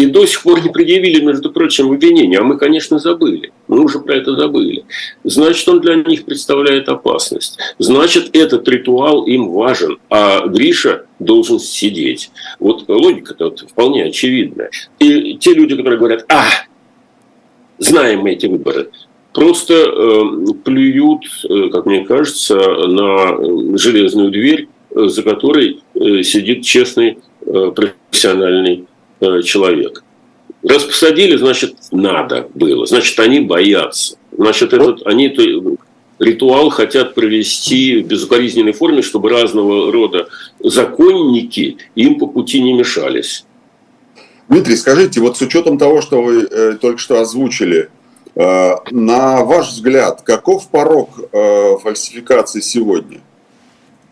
и 0.00 0.06
до 0.06 0.24
сих 0.24 0.42
пор 0.42 0.62
не 0.62 0.70
предъявили, 0.70 1.22
между 1.22 1.52
прочим, 1.52 1.92
обвинения. 1.92 2.38
А 2.38 2.42
мы, 2.42 2.56
конечно, 2.56 2.98
забыли. 2.98 3.52
Мы 3.68 3.84
уже 3.84 3.98
про 3.98 4.14
это 4.14 4.34
забыли. 4.34 4.84
Значит, 5.24 5.68
он 5.68 5.80
для 5.80 5.96
них 5.96 6.24
представляет 6.24 6.88
опасность. 6.88 7.58
Значит, 7.78 8.34
этот 8.34 8.66
ритуал 8.66 9.26
им 9.26 9.50
важен. 9.50 9.98
А 10.08 10.46
Гриша 10.46 11.04
должен 11.18 11.58
сидеть. 11.58 12.30
Вот 12.58 12.88
логика-то 12.88 13.54
вполне 13.68 14.04
очевидная. 14.04 14.70
И 15.00 15.36
те 15.36 15.52
люди, 15.52 15.76
которые 15.76 15.98
говорят, 15.98 16.24
а, 16.32 16.46
знаем 17.76 18.20
мы 18.20 18.32
эти 18.32 18.46
выборы, 18.46 18.90
просто 19.32 19.74
э, 19.74 20.52
плюют, 20.64 21.22
э, 21.48 21.68
как 21.70 21.86
мне 21.86 22.04
кажется, 22.04 22.56
на 22.56 23.76
железную 23.78 24.30
дверь, 24.30 24.68
э, 24.90 25.06
за 25.06 25.22
которой 25.22 25.82
э, 25.94 26.22
сидит 26.22 26.62
честный 26.64 27.18
э, 27.46 27.72
профессиональный 27.74 28.86
Э, 29.20 29.42
человек. 29.42 30.02
Раз 30.62 30.84
посадили, 30.84 31.36
значит, 31.36 31.74
надо 31.90 32.48
было. 32.54 32.86
Значит, 32.86 33.18
они 33.20 33.40
боятся. 33.40 34.16
Значит, 34.32 34.72
этот, 34.72 35.06
они 35.06 35.34
ритуал 36.18 36.70
хотят 36.70 37.14
провести 37.14 38.02
в 38.02 38.06
безукоризненной 38.06 38.72
форме, 38.72 39.02
чтобы 39.02 39.28
разного 39.28 39.92
рода 39.92 40.28
законники 40.58 41.76
им 41.94 42.18
по 42.18 42.26
пути 42.26 42.62
не 42.62 42.72
мешались. 42.72 43.44
Дмитрий, 44.48 44.76
скажите, 44.76 45.20
вот 45.20 45.36
с 45.36 45.42
учетом 45.42 45.76
того, 45.78 46.00
что 46.00 46.22
вы 46.22 46.42
э, 46.44 46.78
только 46.80 46.98
что 46.98 47.20
озвучили, 47.20 47.78
э, 47.78 47.99
на 48.34 49.44
ваш 49.44 49.70
взгляд, 49.70 50.22
каков 50.22 50.68
порог 50.68 51.10
э, 51.32 51.76
фальсификации 51.82 52.60
сегодня? 52.60 53.20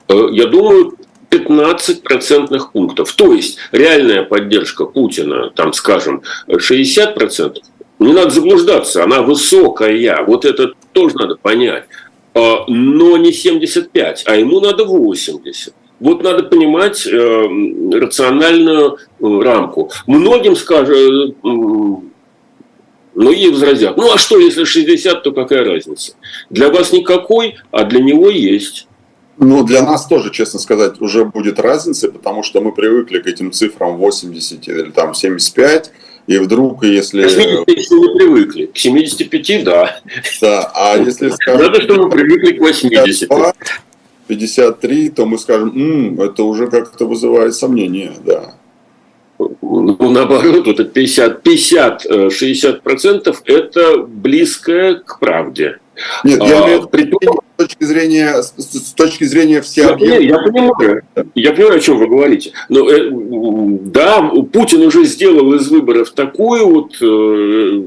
Э, 0.08 0.28
я 0.32 0.46
думаю, 0.46 0.96
15 1.30 2.02
процентных 2.02 2.72
пунктов. 2.72 3.12
То 3.12 3.32
есть 3.32 3.58
реальная 3.70 4.24
поддержка 4.24 4.86
Путина, 4.86 5.50
там, 5.50 5.72
скажем, 5.72 6.22
60 6.56 7.14
процентов, 7.14 7.64
не 7.98 8.12
надо 8.12 8.30
заблуждаться, 8.30 9.04
она 9.04 9.22
высокая, 9.22 10.24
вот 10.24 10.44
это 10.44 10.72
тоже 10.92 11.16
надо 11.16 11.36
понять. 11.36 11.84
Но 12.34 13.16
не 13.16 13.32
75, 13.32 14.24
а 14.26 14.36
ему 14.36 14.60
надо 14.60 14.84
80. 14.84 15.74
Вот 16.00 16.22
надо 16.22 16.44
понимать 16.44 17.04
э, 17.06 17.48
рациональную 17.92 18.98
э, 19.20 19.40
рамку. 19.42 19.90
Многим 20.06 20.54
скажут, 20.54 21.36
э, 23.18 23.22
многие 23.22 23.50
возразят, 23.50 23.96
ну 23.96 24.12
а 24.12 24.18
что, 24.18 24.38
если 24.38 24.64
60, 24.64 25.22
то 25.22 25.32
какая 25.32 25.64
разница? 25.64 26.12
Для 26.50 26.68
вас 26.70 26.92
никакой, 26.92 27.56
а 27.70 27.84
для 27.84 28.00
него 28.00 28.30
есть. 28.30 28.86
Ну, 29.40 29.62
для 29.62 29.82
нас 29.82 30.06
тоже, 30.06 30.32
честно 30.32 30.58
сказать, 30.58 31.00
уже 31.00 31.24
будет 31.24 31.60
разница, 31.60 32.10
потому 32.10 32.42
что 32.42 32.60
мы 32.60 32.72
привыкли 32.72 33.20
к 33.20 33.26
этим 33.26 33.52
цифрам 33.52 33.96
80 33.96 34.66
или 34.66 34.90
там 34.90 35.14
75, 35.14 35.92
и 36.26 36.38
вдруг, 36.38 36.84
если... 36.84 37.22
К 37.22 37.30
70 37.30 37.90
не 37.92 38.18
привыкли, 38.18 38.66
к 38.66 38.76
75– 38.76 39.64
да. 39.64 40.00
Да, 40.40 40.72
а 40.74 40.96
если 40.98 41.30
скажем... 41.30 41.62
Надо, 41.62 41.82
чтобы 41.82 42.04
мы 42.04 42.10
привыкли 42.10 42.52
к 42.56 42.60
80. 42.60 43.30
53, 44.26 45.10
то 45.10 45.24
мы 45.24 45.38
скажем, 45.38 45.70
М, 45.70 46.20
это 46.20 46.42
уже 46.42 46.66
как-то 46.66 47.06
вызывает 47.06 47.54
сомнения, 47.54 48.12
да. 48.24 48.57
Ну, 49.82 50.10
наоборот, 50.10 50.66
вот 50.66 50.80
это 50.80 50.84
50, 50.84 51.42
50 51.42 52.32
60 52.32 52.82
процентов– 52.82 53.42
это 53.44 53.98
близкое 53.98 54.94
к 54.96 55.18
правде. 55.18 55.78
Нет, 56.24 56.42
я 56.42 56.64
имею 56.64 56.82
в 56.82 56.94
виду, 56.94 57.18
с 57.56 57.62
точки 57.62 57.84
зрения, 57.84 58.42
с 58.42 58.92
точки 58.94 59.24
зрения 59.24 59.60
всех... 59.60 60.00
Я, 60.00 60.18
я 60.18 60.38
понимаю, 60.38 61.02
я 61.34 61.52
понимаю, 61.52 61.76
о 61.76 61.80
чем 61.80 61.98
вы 61.98 62.06
говорите. 62.06 62.52
Но, 62.68 62.88
э, 62.88 63.08
да, 63.10 64.22
Путин 64.52 64.82
уже 64.82 65.04
сделал 65.04 65.52
из 65.54 65.68
выборов 65.68 66.10
такую 66.12 66.68
вот 66.68 66.96
э, 67.02 67.82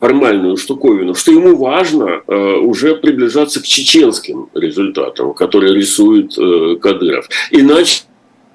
формальную 0.00 0.56
штуковину, 0.56 1.14
что 1.14 1.32
ему 1.32 1.56
важно 1.56 2.22
э, 2.26 2.56
уже 2.56 2.96
приближаться 2.96 3.60
к 3.60 3.64
чеченским 3.64 4.48
результатам, 4.54 5.34
которые 5.34 5.74
рисует 5.74 6.36
э, 6.36 6.76
Кадыров. 6.76 7.28
Иначе 7.50 8.02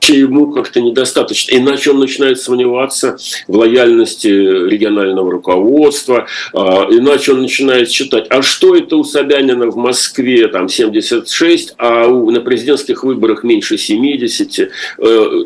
ему 0.08 0.52
как-то 0.52 0.82
недостаточно. 0.82 1.56
Иначе 1.56 1.92
он 1.92 2.00
начинает 2.00 2.40
сомневаться 2.40 3.18
в 3.48 3.58
лояльности 3.58 4.28
регионального 4.28 5.32
руководства, 5.32 6.28
а, 6.54 6.88
иначе 6.90 7.34
он 7.34 7.42
начинает 7.42 7.90
считать, 7.92 8.28
а 8.30 8.42
что 8.42 8.76
это 8.76 8.96
у 8.96 9.04
Собянина 9.04 9.68
в 9.68 9.78
Москве 9.78 10.48
там 10.48 10.70
76, 10.70 11.76
а 11.78 12.08
на 12.08 12.42
президентских 12.42 13.04
выборах 13.04 13.44
меньше 13.44 13.78
70. 13.78 14.60
Э, 14.60 14.68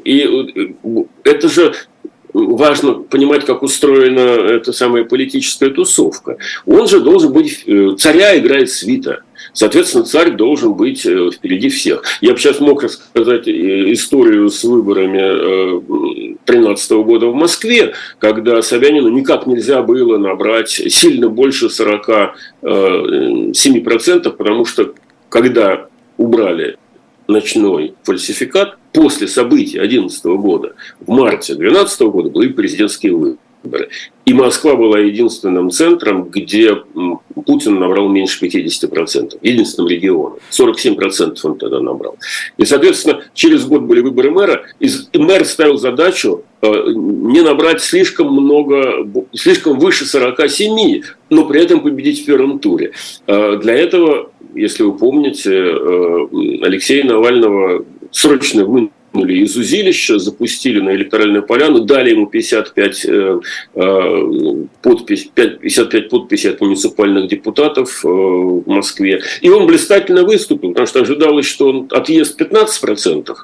и 0.04 0.74
э, 0.84 1.04
это 1.24 1.50
же 1.50 1.74
важно 2.34 2.94
понимать, 2.94 3.46
как 3.46 3.64
устроена 3.64 4.20
эта 4.20 4.74
самая 4.74 5.04
политическая 5.04 5.70
тусовка. 5.70 6.38
Он 6.66 6.88
же 6.88 7.00
должен 7.00 7.32
быть, 7.32 7.64
э, 7.66 7.96
царя 7.98 8.38
играет 8.38 8.70
свита. 8.70 9.22
Соответственно, 9.54 10.04
царь 10.04 10.32
должен 10.32 10.74
быть 10.74 11.06
э, 11.06 11.30
впереди 11.32 11.70
всех. 11.70 12.04
Я 12.22 12.34
бы 12.34 12.40
сейчас 12.40 12.60
мог 12.60 12.84
рассказать 12.84 13.48
э, 13.48 13.94
историю 13.94 14.50
с 14.50 14.64
выборами 14.64 15.80
2013 16.48 16.92
года 16.92 17.28
в 17.28 17.36
Москве, 17.36 17.94
когда 18.20 18.62
Собянину 18.62 19.08
никак 19.10 19.48
нельзя 19.48 19.82
было 19.82 20.18
набрать 20.18 20.70
сильно 20.70 21.30
больше 21.30 21.68
47%, 21.68 24.30
потому 24.32 24.66
что 24.66 24.94
когда 25.30 25.88
убрали 26.18 26.78
ночной 27.28 27.96
фальсификат 28.04 28.78
после 28.92 29.28
событий 29.28 29.78
2011 29.78 30.26
года. 30.26 30.76
В 31.00 31.10
марте 31.10 31.56
2012 31.56 32.02
года 32.02 32.30
были 32.30 32.52
президентские 32.52 33.14
выборы. 33.14 33.38
И 34.26 34.34
Москва 34.34 34.76
была 34.76 35.00
единственным 35.00 35.70
центром, 35.70 36.30
где 36.30 36.76
Путин 37.46 37.80
набрал 37.80 38.10
меньше 38.10 38.46
50%. 38.46 39.38
Единственным 39.42 39.90
регионом. 39.90 40.38
47% 40.52 41.38
он 41.44 41.58
тогда 41.58 41.80
набрал. 41.82 42.18
И, 42.58 42.66
соответственно, 42.66 43.24
через 43.34 43.66
год 43.66 43.82
были 43.84 44.02
выборы 44.02 44.32
мэра, 44.32 44.64
и 44.80 44.90
мэр 45.18 45.46
ставил 45.46 45.78
задачу 45.78 46.44
э, 46.62 46.68
не 46.94 47.42
набрать 47.42 47.82
слишком 47.82 48.32
много, 48.32 49.08
слишком 49.34 49.80
выше 49.80 50.06
47, 50.06 51.02
но 51.30 51.46
при 51.46 51.62
этом 51.62 51.82
победить 51.82 52.24
в 52.24 52.26
первом 52.26 52.60
туре. 52.60 52.94
Э, 53.28 53.58
для 53.58 53.76
этого, 53.76 54.32
если 54.56 54.84
вы 54.84 54.98
помните, 54.98 55.52
э, 55.54 56.28
Алексея 56.62 57.04
Навального 57.04 57.86
срочно 58.12 58.66
вынесли 58.66 58.94
вынули 59.14 59.40
из 59.40 59.56
узилища, 59.56 60.20
запустили 60.20 60.80
на 60.80 60.96
электоральную 60.96 61.44
поляну, 61.44 61.82
дали 61.82 62.12
ему 62.12 62.28
55, 62.28 63.06
э, 63.06 63.40
э, 63.76 64.66
подпись, 64.82 65.30
55 65.34 66.10
подписей 66.10 66.52
от 66.52 66.62
муниципальных 66.62 67.28
депутатов 67.28 68.04
э, 68.04 68.08
в 68.08 68.64
Москве. 68.66 69.22
И 69.42 69.50
он 69.50 69.68
блистательно 69.68 70.24
выступил, 70.24 70.70
потому 70.70 70.88
что 70.88 71.02
ожидалось, 71.02 71.46
что 71.46 71.70
он 71.70 71.88
отъест 71.92 72.40
15% 72.40 73.36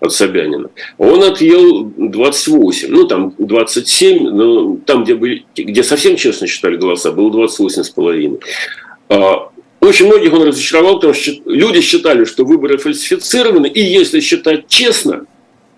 от 0.00 0.12
Собянина. 0.12 0.70
Он 0.98 1.24
отъел 1.24 1.84
28, 1.96 2.88
ну 2.90 3.06
там 3.06 3.34
27, 3.38 4.28
но 4.28 4.76
там, 4.86 5.04
где, 5.04 5.14
были, 5.14 5.44
где 5.56 5.82
совсем 5.82 6.16
честно 6.16 6.46
считали 6.46 6.76
голоса, 6.76 7.12
было 7.12 7.30
28,5. 7.46 8.40
Очень 9.80 10.06
многих 10.06 10.32
он 10.32 10.42
разочаровал, 10.42 10.96
потому 10.96 11.14
что 11.14 11.32
люди 11.46 11.80
считали, 11.80 12.24
что 12.24 12.44
выборы 12.44 12.78
фальсифицированы, 12.78 13.68
и 13.68 13.80
если 13.80 14.20
считать 14.20 14.68
честно, 14.68 15.26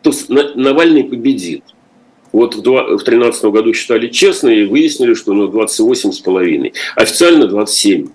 то 0.03 0.11
Навальный 0.29 1.05
победит. 1.05 1.63
Вот 2.33 2.55
в 2.55 2.63
2013 2.63 3.45
году 3.47 3.75
считали 3.75 4.09
честно 4.09 4.49
и 4.49 4.65
выяснили, 4.65 5.15
что 5.15 5.33
у 5.33 5.35
него 5.35 5.63
28,5. 5.63 6.73
Официально 6.97 7.47
27 7.47 8.09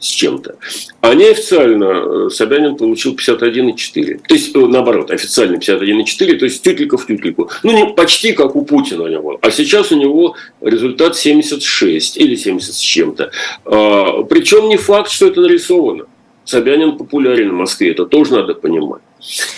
с 0.00 0.06
чем-то. 0.06 0.56
А 1.02 1.14
неофициально 1.14 2.26
э, 2.26 2.30
Собянин 2.30 2.76
получил 2.76 3.14
51,4. 3.14 4.20
То 4.26 4.34
есть, 4.34 4.56
э, 4.56 4.58
наоборот, 4.58 5.10
официально 5.10 5.56
51,4, 5.56 6.38
то 6.38 6.44
есть 6.46 6.62
тютелька 6.62 6.96
в 6.96 7.06
тютельку. 7.06 7.50
Ну, 7.62 7.72
не 7.72 7.92
почти 7.92 8.32
как 8.32 8.56
у 8.56 8.64
Путина 8.64 9.04
у 9.04 9.08
него. 9.08 9.38
А 9.42 9.50
сейчас 9.50 9.92
у 9.92 9.96
него 9.96 10.36
результат 10.60 11.16
76 11.16 12.16
или 12.16 12.34
70 12.34 12.74
с 12.74 12.78
чем-то. 12.78 13.30
А, 13.66 14.22
причем 14.24 14.68
не 14.68 14.78
факт, 14.78 15.10
что 15.10 15.26
это 15.26 15.42
нарисовано. 15.42 16.06
Собянин 16.44 16.96
популярен 16.96 17.50
в 17.50 17.54
Москве, 17.54 17.90
это 17.90 18.06
тоже 18.06 18.32
надо 18.32 18.54
понимать. 18.54 19.02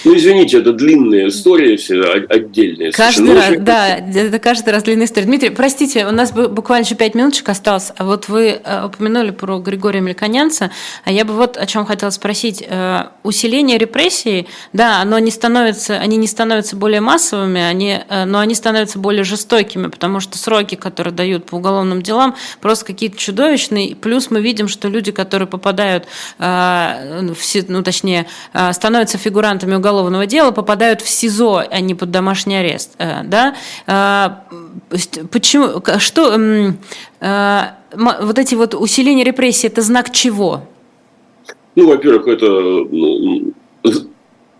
Ну, 0.04 0.16
извините, 0.16 0.58
это 0.58 0.72
длинная 0.72 1.28
история, 1.28 1.76
все 1.76 2.02
отдельная. 2.28 2.90
Каждый 2.90 3.34
раз, 3.34 3.54
да, 3.58 3.96
это 3.96 4.38
каждый 4.38 4.70
раз 4.70 4.82
длинная 4.82 5.06
история. 5.06 5.26
Дмитрий, 5.26 5.50
простите, 5.50 6.06
у 6.06 6.10
нас 6.10 6.32
буквально 6.32 6.84
еще 6.84 6.96
пять 6.96 7.14
минуточек 7.14 7.48
осталось. 7.48 7.92
А 7.96 8.04
вот 8.04 8.28
вы 8.28 8.60
э, 8.62 8.86
упомянули 8.86 9.30
про 9.30 9.58
Григория 9.60 10.00
Мельконянца, 10.00 10.72
а 11.04 11.12
я 11.12 11.24
бы 11.24 11.34
вот 11.34 11.56
о 11.56 11.66
чем 11.66 11.86
хотела 11.86 12.10
спросить. 12.10 12.64
Э, 12.66 13.04
усиление 13.22 13.78
репрессий, 13.78 14.48
да, 14.72 15.00
оно 15.00 15.18
не 15.20 15.30
становится, 15.30 15.94
они 15.94 16.16
не 16.16 16.26
становятся 16.26 16.74
более 16.74 17.00
массовыми, 17.00 17.60
они, 17.60 18.00
э, 18.08 18.24
но 18.24 18.40
они 18.40 18.54
становятся 18.54 18.98
более 18.98 19.22
жестокими, 19.22 19.86
потому 19.86 20.18
что 20.18 20.38
сроки, 20.38 20.74
которые 20.74 21.14
дают 21.14 21.46
по 21.46 21.56
уголовным 21.56 22.02
делам, 22.02 22.34
просто 22.60 22.84
какие-то 22.86 23.16
чудовищные. 23.16 23.94
Плюс 23.94 24.30
мы 24.30 24.40
видим, 24.40 24.66
что 24.66 24.88
люди, 24.88 25.12
которые 25.12 25.46
попадают, 25.46 26.06
ну, 26.38 27.82
точнее, 27.82 28.26
становятся 28.72 29.18
фигурантами 29.18 29.51
фигурантами 29.52 29.74
уголовного 29.74 30.26
дела 30.26 30.50
попадают 30.50 31.00
в 31.00 31.08
СИЗО, 31.08 31.64
а 31.70 31.80
не 31.80 31.94
под 31.94 32.10
домашний 32.10 32.56
арест. 32.56 32.94
Э, 32.98 33.22
да? 33.24 33.54
Э, 33.86 34.30
почему, 35.30 35.82
что, 35.98 36.34
э, 37.20 37.64
вот 37.94 38.38
эти 38.38 38.54
вот 38.54 38.74
усиления 38.74 39.24
репрессий, 39.24 39.68
это 39.68 39.82
знак 39.82 40.10
чего? 40.10 40.62
Ну, 41.74 41.88
во-первых, 41.88 42.26
это 42.28 42.46
ну, 42.46 43.52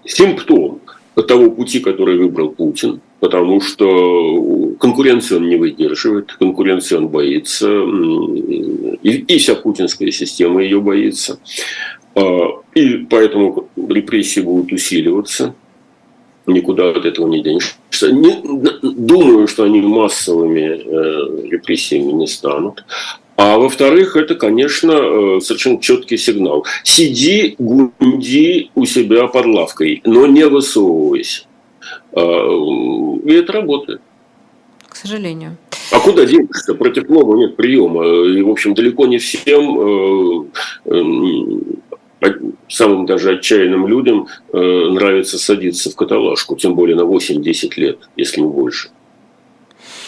симптом 0.05 0.81
того 1.14 1.51
пути, 1.51 1.81
который 1.81 2.16
выбрал 2.16 2.51
Путин, 2.51 3.01
потому 3.20 3.61
что 3.61 4.75
конкуренцию 4.81 5.40
он 5.40 5.48
не 5.48 5.57
выдерживает, 5.57 6.33
конкуренции 6.33 6.96
он 6.96 7.09
боится, 7.09 7.68
и, 9.03 9.25
и 9.29 9.38
вся 9.38 9.55
путинская 9.55 10.11
система 10.11 10.62
ее 10.62 10.81
боится. 10.81 11.38
А, 12.14 12.61
и 12.75 13.07
поэтому 13.09 13.68
репрессии 13.77 14.40
будут 14.40 14.72
усиливаться. 14.72 15.55
Никуда 16.46 16.90
от 16.90 17.05
этого 17.05 17.29
не 17.29 17.42
денешься. 17.42 17.77
Не, 18.11 18.42
думаю, 18.83 19.46
что 19.46 19.62
они 19.62 19.81
массовыми 19.81 20.61
э, 20.61 21.48
репрессиями 21.51 22.12
не 22.12 22.27
станут. 22.27 22.85
А 23.37 23.59
во-вторых, 23.59 24.16
это, 24.16 24.35
конечно, 24.35 24.92
э, 24.92 25.40
совершенно 25.40 25.81
четкий 25.81 26.16
сигнал. 26.16 26.66
Сиди, 26.85 27.55
гунди 27.59 28.71
у 28.75 28.85
себя 28.85 29.27
под 29.27 29.47
лавкой, 29.47 30.03
но 30.05 30.27
не 30.27 30.47
высовывайся. 30.47 31.45
А, 32.12 32.21
и 33.25 33.33
это 33.33 33.53
работает. 33.53 34.01
К 34.88 34.97
сожалению. 34.97 35.57
А 35.90 35.99
куда 36.01 36.27
денешься? 36.27 36.75
Против 36.75 37.09
нового 37.09 37.37
нет 37.37 37.57
приема. 37.57 38.05
И, 38.05 38.42
в 38.42 38.51
общем, 38.51 38.75
далеко 38.75 39.07
не 39.07 39.18
всем 39.18 40.49
э, 40.87 41.03
самым 42.68 43.07
даже 43.07 43.33
отчаянным 43.33 43.87
людям 43.87 44.29
э, 44.53 44.59
нравится 44.59 45.38
садиться 45.38 45.90
в 45.90 45.97
каталажку, 45.97 46.57
тем 46.57 46.75
более 46.75 46.97
на 46.97 47.03
8-10 47.03 47.73
лет, 47.77 47.99
если 48.16 48.40
не 48.40 48.47
больше. 48.47 48.90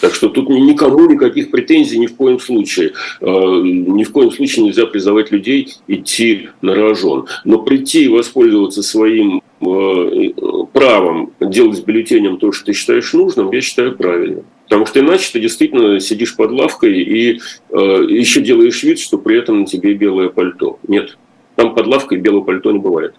Так 0.00 0.14
что 0.14 0.28
тут 0.28 0.48
никому 0.48 1.08
никаких 1.10 1.50
претензий 1.50 1.98
ни 1.98 2.06
в 2.06 2.16
коем 2.16 2.38
случае. 2.38 2.92
Э, 3.20 3.26
ни 3.26 4.04
в 4.04 4.12
коем 4.12 4.30
случае 4.30 4.66
нельзя 4.66 4.86
призывать 4.86 5.30
людей 5.30 5.74
идти 5.86 6.48
на 6.60 6.74
рожон. 6.74 7.26
Но 7.44 7.58
прийти 7.62 8.04
и 8.04 8.08
воспользоваться 8.08 8.82
своим 8.82 9.42
э, 9.60 10.30
правом 10.72 11.32
делать 11.40 11.78
с 11.78 11.80
бюллетенем 11.80 12.38
то, 12.38 12.52
что 12.52 12.66
ты 12.66 12.72
считаешь 12.72 13.12
нужным, 13.12 13.50
я 13.52 13.60
считаю 13.60 13.96
правильным. 13.96 14.44
Потому 14.64 14.86
что 14.86 15.00
иначе 15.00 15.30
ты 15.32 15.40
действительно 15.40 16.00
сидишь 16.00 16.36
под 16.36 16.50
лавкой 16.50 17.00
и 17.02 17.40
э, 17.70 18.06
еще 18.08 18.40
делаешь 18.40 18.82
вид, 18.82 18.98
что 18.98 19.18
при 19.18 19.38
этом 19.38 19.60
на 19.60 19.66
тебе 19.66 19.94
белое 19.94 20.28
пальто. 20.28 20.78
Нет, 20.88 21.16
там 21.54 21.74
под 21.74 21.86
лавкой 21.86 22.18
белого 22.18 22.44
пальто 22.44 22.72
не 22.72 22.78
бывает. 22.78 23.14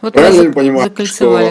Вот 0.00 0.12
Правильно 0.12 0.44
я 0.44 0.52
понимаю, 0.52 0.92
что, 1.04 1.50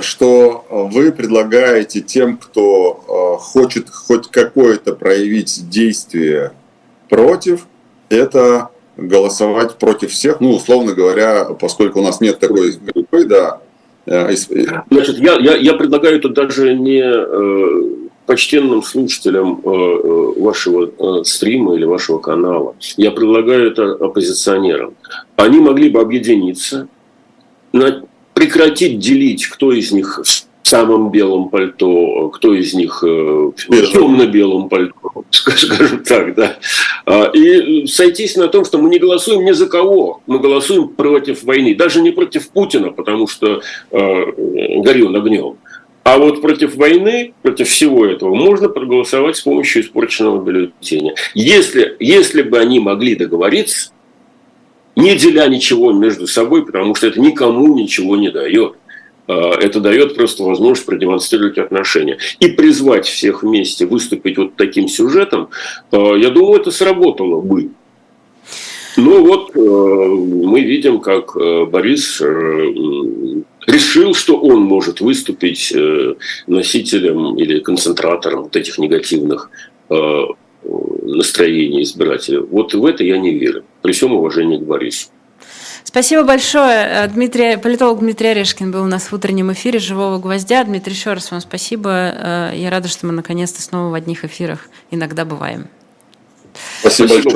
что 0.00 0.64
вы 0.70 1.12
предлагаете 1.12 2.00
тем, 2.00 2.36
кто 2.38 3.36
э, 3.38 3.42
хочет 3.42 3.90
хоть 3.90 4.28
какое-то 4.28 4.94
проявить 4.94 5.68
действие 5.68 6.52
против, 7.08 7.66
это 8.08 8.70
голосовать 8.96 9.76
против 9.76 10.12
всех, 10.12 10.40
ну, 10.40 10.52
условно 10.52 10.94
говоря, 10.94 11.44
поскольку 11.44 12.00
у 12.00 12.02
нас 12.02 12.20
нет 12.20 12.38
такой 12.38 12.72
группы, 12.72 13.24
да. 13.24 13.60
Э, 14.06 14.32
Значит, 14.90 15.18
я, 15.18 15.34
я, 15.38 15.56
я 15.56 15.74
предлагаю 15.74 16.20
тут 16.20 16.34
даже 16.34 16.74
не 16.74 17.02
почтенным 18.26 18.82
слушателям 18.82 19.60
э, 19.64 19.68
э, 19.68 20.40
вашего 20.40 21.20
э, 21.20 21.24
стрима 21.24 21.76
или 21.76 21.84
вашего 21.84 22.18
канала. 22.18 22.74
Я 22.96 23.12
предлагаю 23.12 23.70
это 23.70 23.92
оппозиционерам. 23.92 24.94
Они 25.36 25.60
могли 25.60 25.88
бы 25.88 26.00
объединиться, 26.00 26.88
прекратить 28.36 28.98
делить, 28.98 29.46
кто 29.46 29.72
из 29.72 29.92
них 29.92 30.20
в 30.62 30.68
самом 30.68 31.10
белом 31.10 31.48
пальто, 31.48 32.28
кто 32.28 32.52
из 32.52 32.74
них 32.74 33.02
в 33.02 33.54
темно-белом 33.54 34.68
пальто, 34.68 35.24
скажем 35.30 36.04
так, 36.04 36.34
да. 36.34 36.58
А, 37.06 37.30
и 37.32 37.86
сойтись 37.86 38.36
на 38.36 38.48
том, 38.48 38.66
что 38.66 38.76
мы 38.76 38.90
не 38.90 38.98
голосуем 38.98 39.42
ни 39.42 39.52
за 39.52 39.66
кого, 39.66 40.20
мы 40.26 40.38
голосуем 40.38 40.88
против 40.88 41.44
войны, 41.44 41.74
даже 41.74 42.02
не 42.02 42.10
против 42.10 42.50
Путина, 42.50 42.90
потому 42.92 43.26
что 43.26 43.62
э, 43.90 44.24
горю 44.82 45.16
огнем, 45.16 45.56
а 46.04 46.18
вот 46.18 46.42
против 46.42 46.76
войны, 46.76 47.32
против 47.40 47.68
всего 47.68 48.04
этого, 48.04 48.34
можно 48.34 48.68
проголосовать 48.68 49.38
с 49.38 49.40
помощью 49.40 49.80
испорченного 49.80 50.44
бюллетеня. 50.44 51.14
Если, 51.32 51.96
если 52.00 52.42
бы 52.42 52.58
они 52.58 52.80
могли 52.80 53.14
договориться, 53.14 53.92
не 54.96 55.14
деля 55.14 55.46
ничего 55.46 55.92
между 55.92 56.26
собой, 56.26 56.64
потому 56.64 56.94
что 56.94 57.06
это 57.06 57.20
никому 57.20 57.76
ничего 57.76 58.16
не 58.16 58.30
дает. 58.30 58.74
А, 59.28 59.52
это 59.60 59.80
дает 59.80 60.14
просто 60.14 60.42
возможность 60.42 60.86
продемонстрировать 60.86 61.58
отношения. 61.58 62.18
И 62.40 62.48
призвать 62.48 63.06
всех 63.06 63.42
вместе 63.42 63.86
выступить 63.86 64.38
вот 64.38 64.56
таким 64.56 64.88
сюжетом, 64.88 65.50
а, 65.90 66.14
я 66.14 66.30
думаю, 66.30 66.60
это 66.60 66.70
сработало 66.70 67.40
бы. 67.40 67.70
Ну 68.96 69.26
вот 69.26 69.54
э, 69.54 69.60
мы 69.60 70.62
видим, 70.62 71.00
как 71.00 71.36
э, 71.36 71.66
Борис 71.66 72.18
э, 72.22 72.72
решил, 73.66 74.14
что 74.14 74.38
он 74.38 74.60
может 74.60 75.02
выступить 75.02 75.74
носителем 76.46 77.36
или 77.36 77.58
концентратором 77.58 78.44
вот 78.44 78.56
этих 78.56 78.78
негативных 78.78 79.50
настроений 81.02 81.82
избирателей. 81.82 82.38
Вот 82.38 82.74
в 82.74 82.86
это 82.86 83.04
я 83.04 83.18
не 83.18 83.34
верю, 83.34 83.64
при 83.86 83.92
всем 83.92 84.12
уважении 84.12 84.58
к 84.58 84.62
Борису. 84.62 85.06
Спасибо 85.84 86.24
большое. 86.24 87.04
Э, 87.04 87.08
Дмитрий, 87.08 87.56
политолог 87.56 88.00
Дмитрий 88.00 88.30
Орешкин 88.30 88.72
был 88.72 88.82
у 88.82 88.86
нас 88.86 89.04
в 89.04 89.12
утреннем 89.12 89.52
эфире 89.52 89.78
«Живого 89.78 90.18
гвоздя». 90.18 90.64
Дмитрий, 90.64 90.92
еще 90.92 91.12
раз 91.12 91.30
вам 91.30 91.40
спасибо. 91.40 92.50
Я 92.52 92.68
рада, 92.70 92.88
что 92.88 93.06
мы 93.06 93.12
наконец-то 93.12 93.62
снова 93.62 93.90
в 93.92 93.94
одних 93.94 94.24
эфирах 94.24 94.68
иногда 94.90 95.24
бываем. 95.24 95.68
Спасибо, 96.80 97.06
спасибо. 97.06 97.30
большое. 97.30 97.34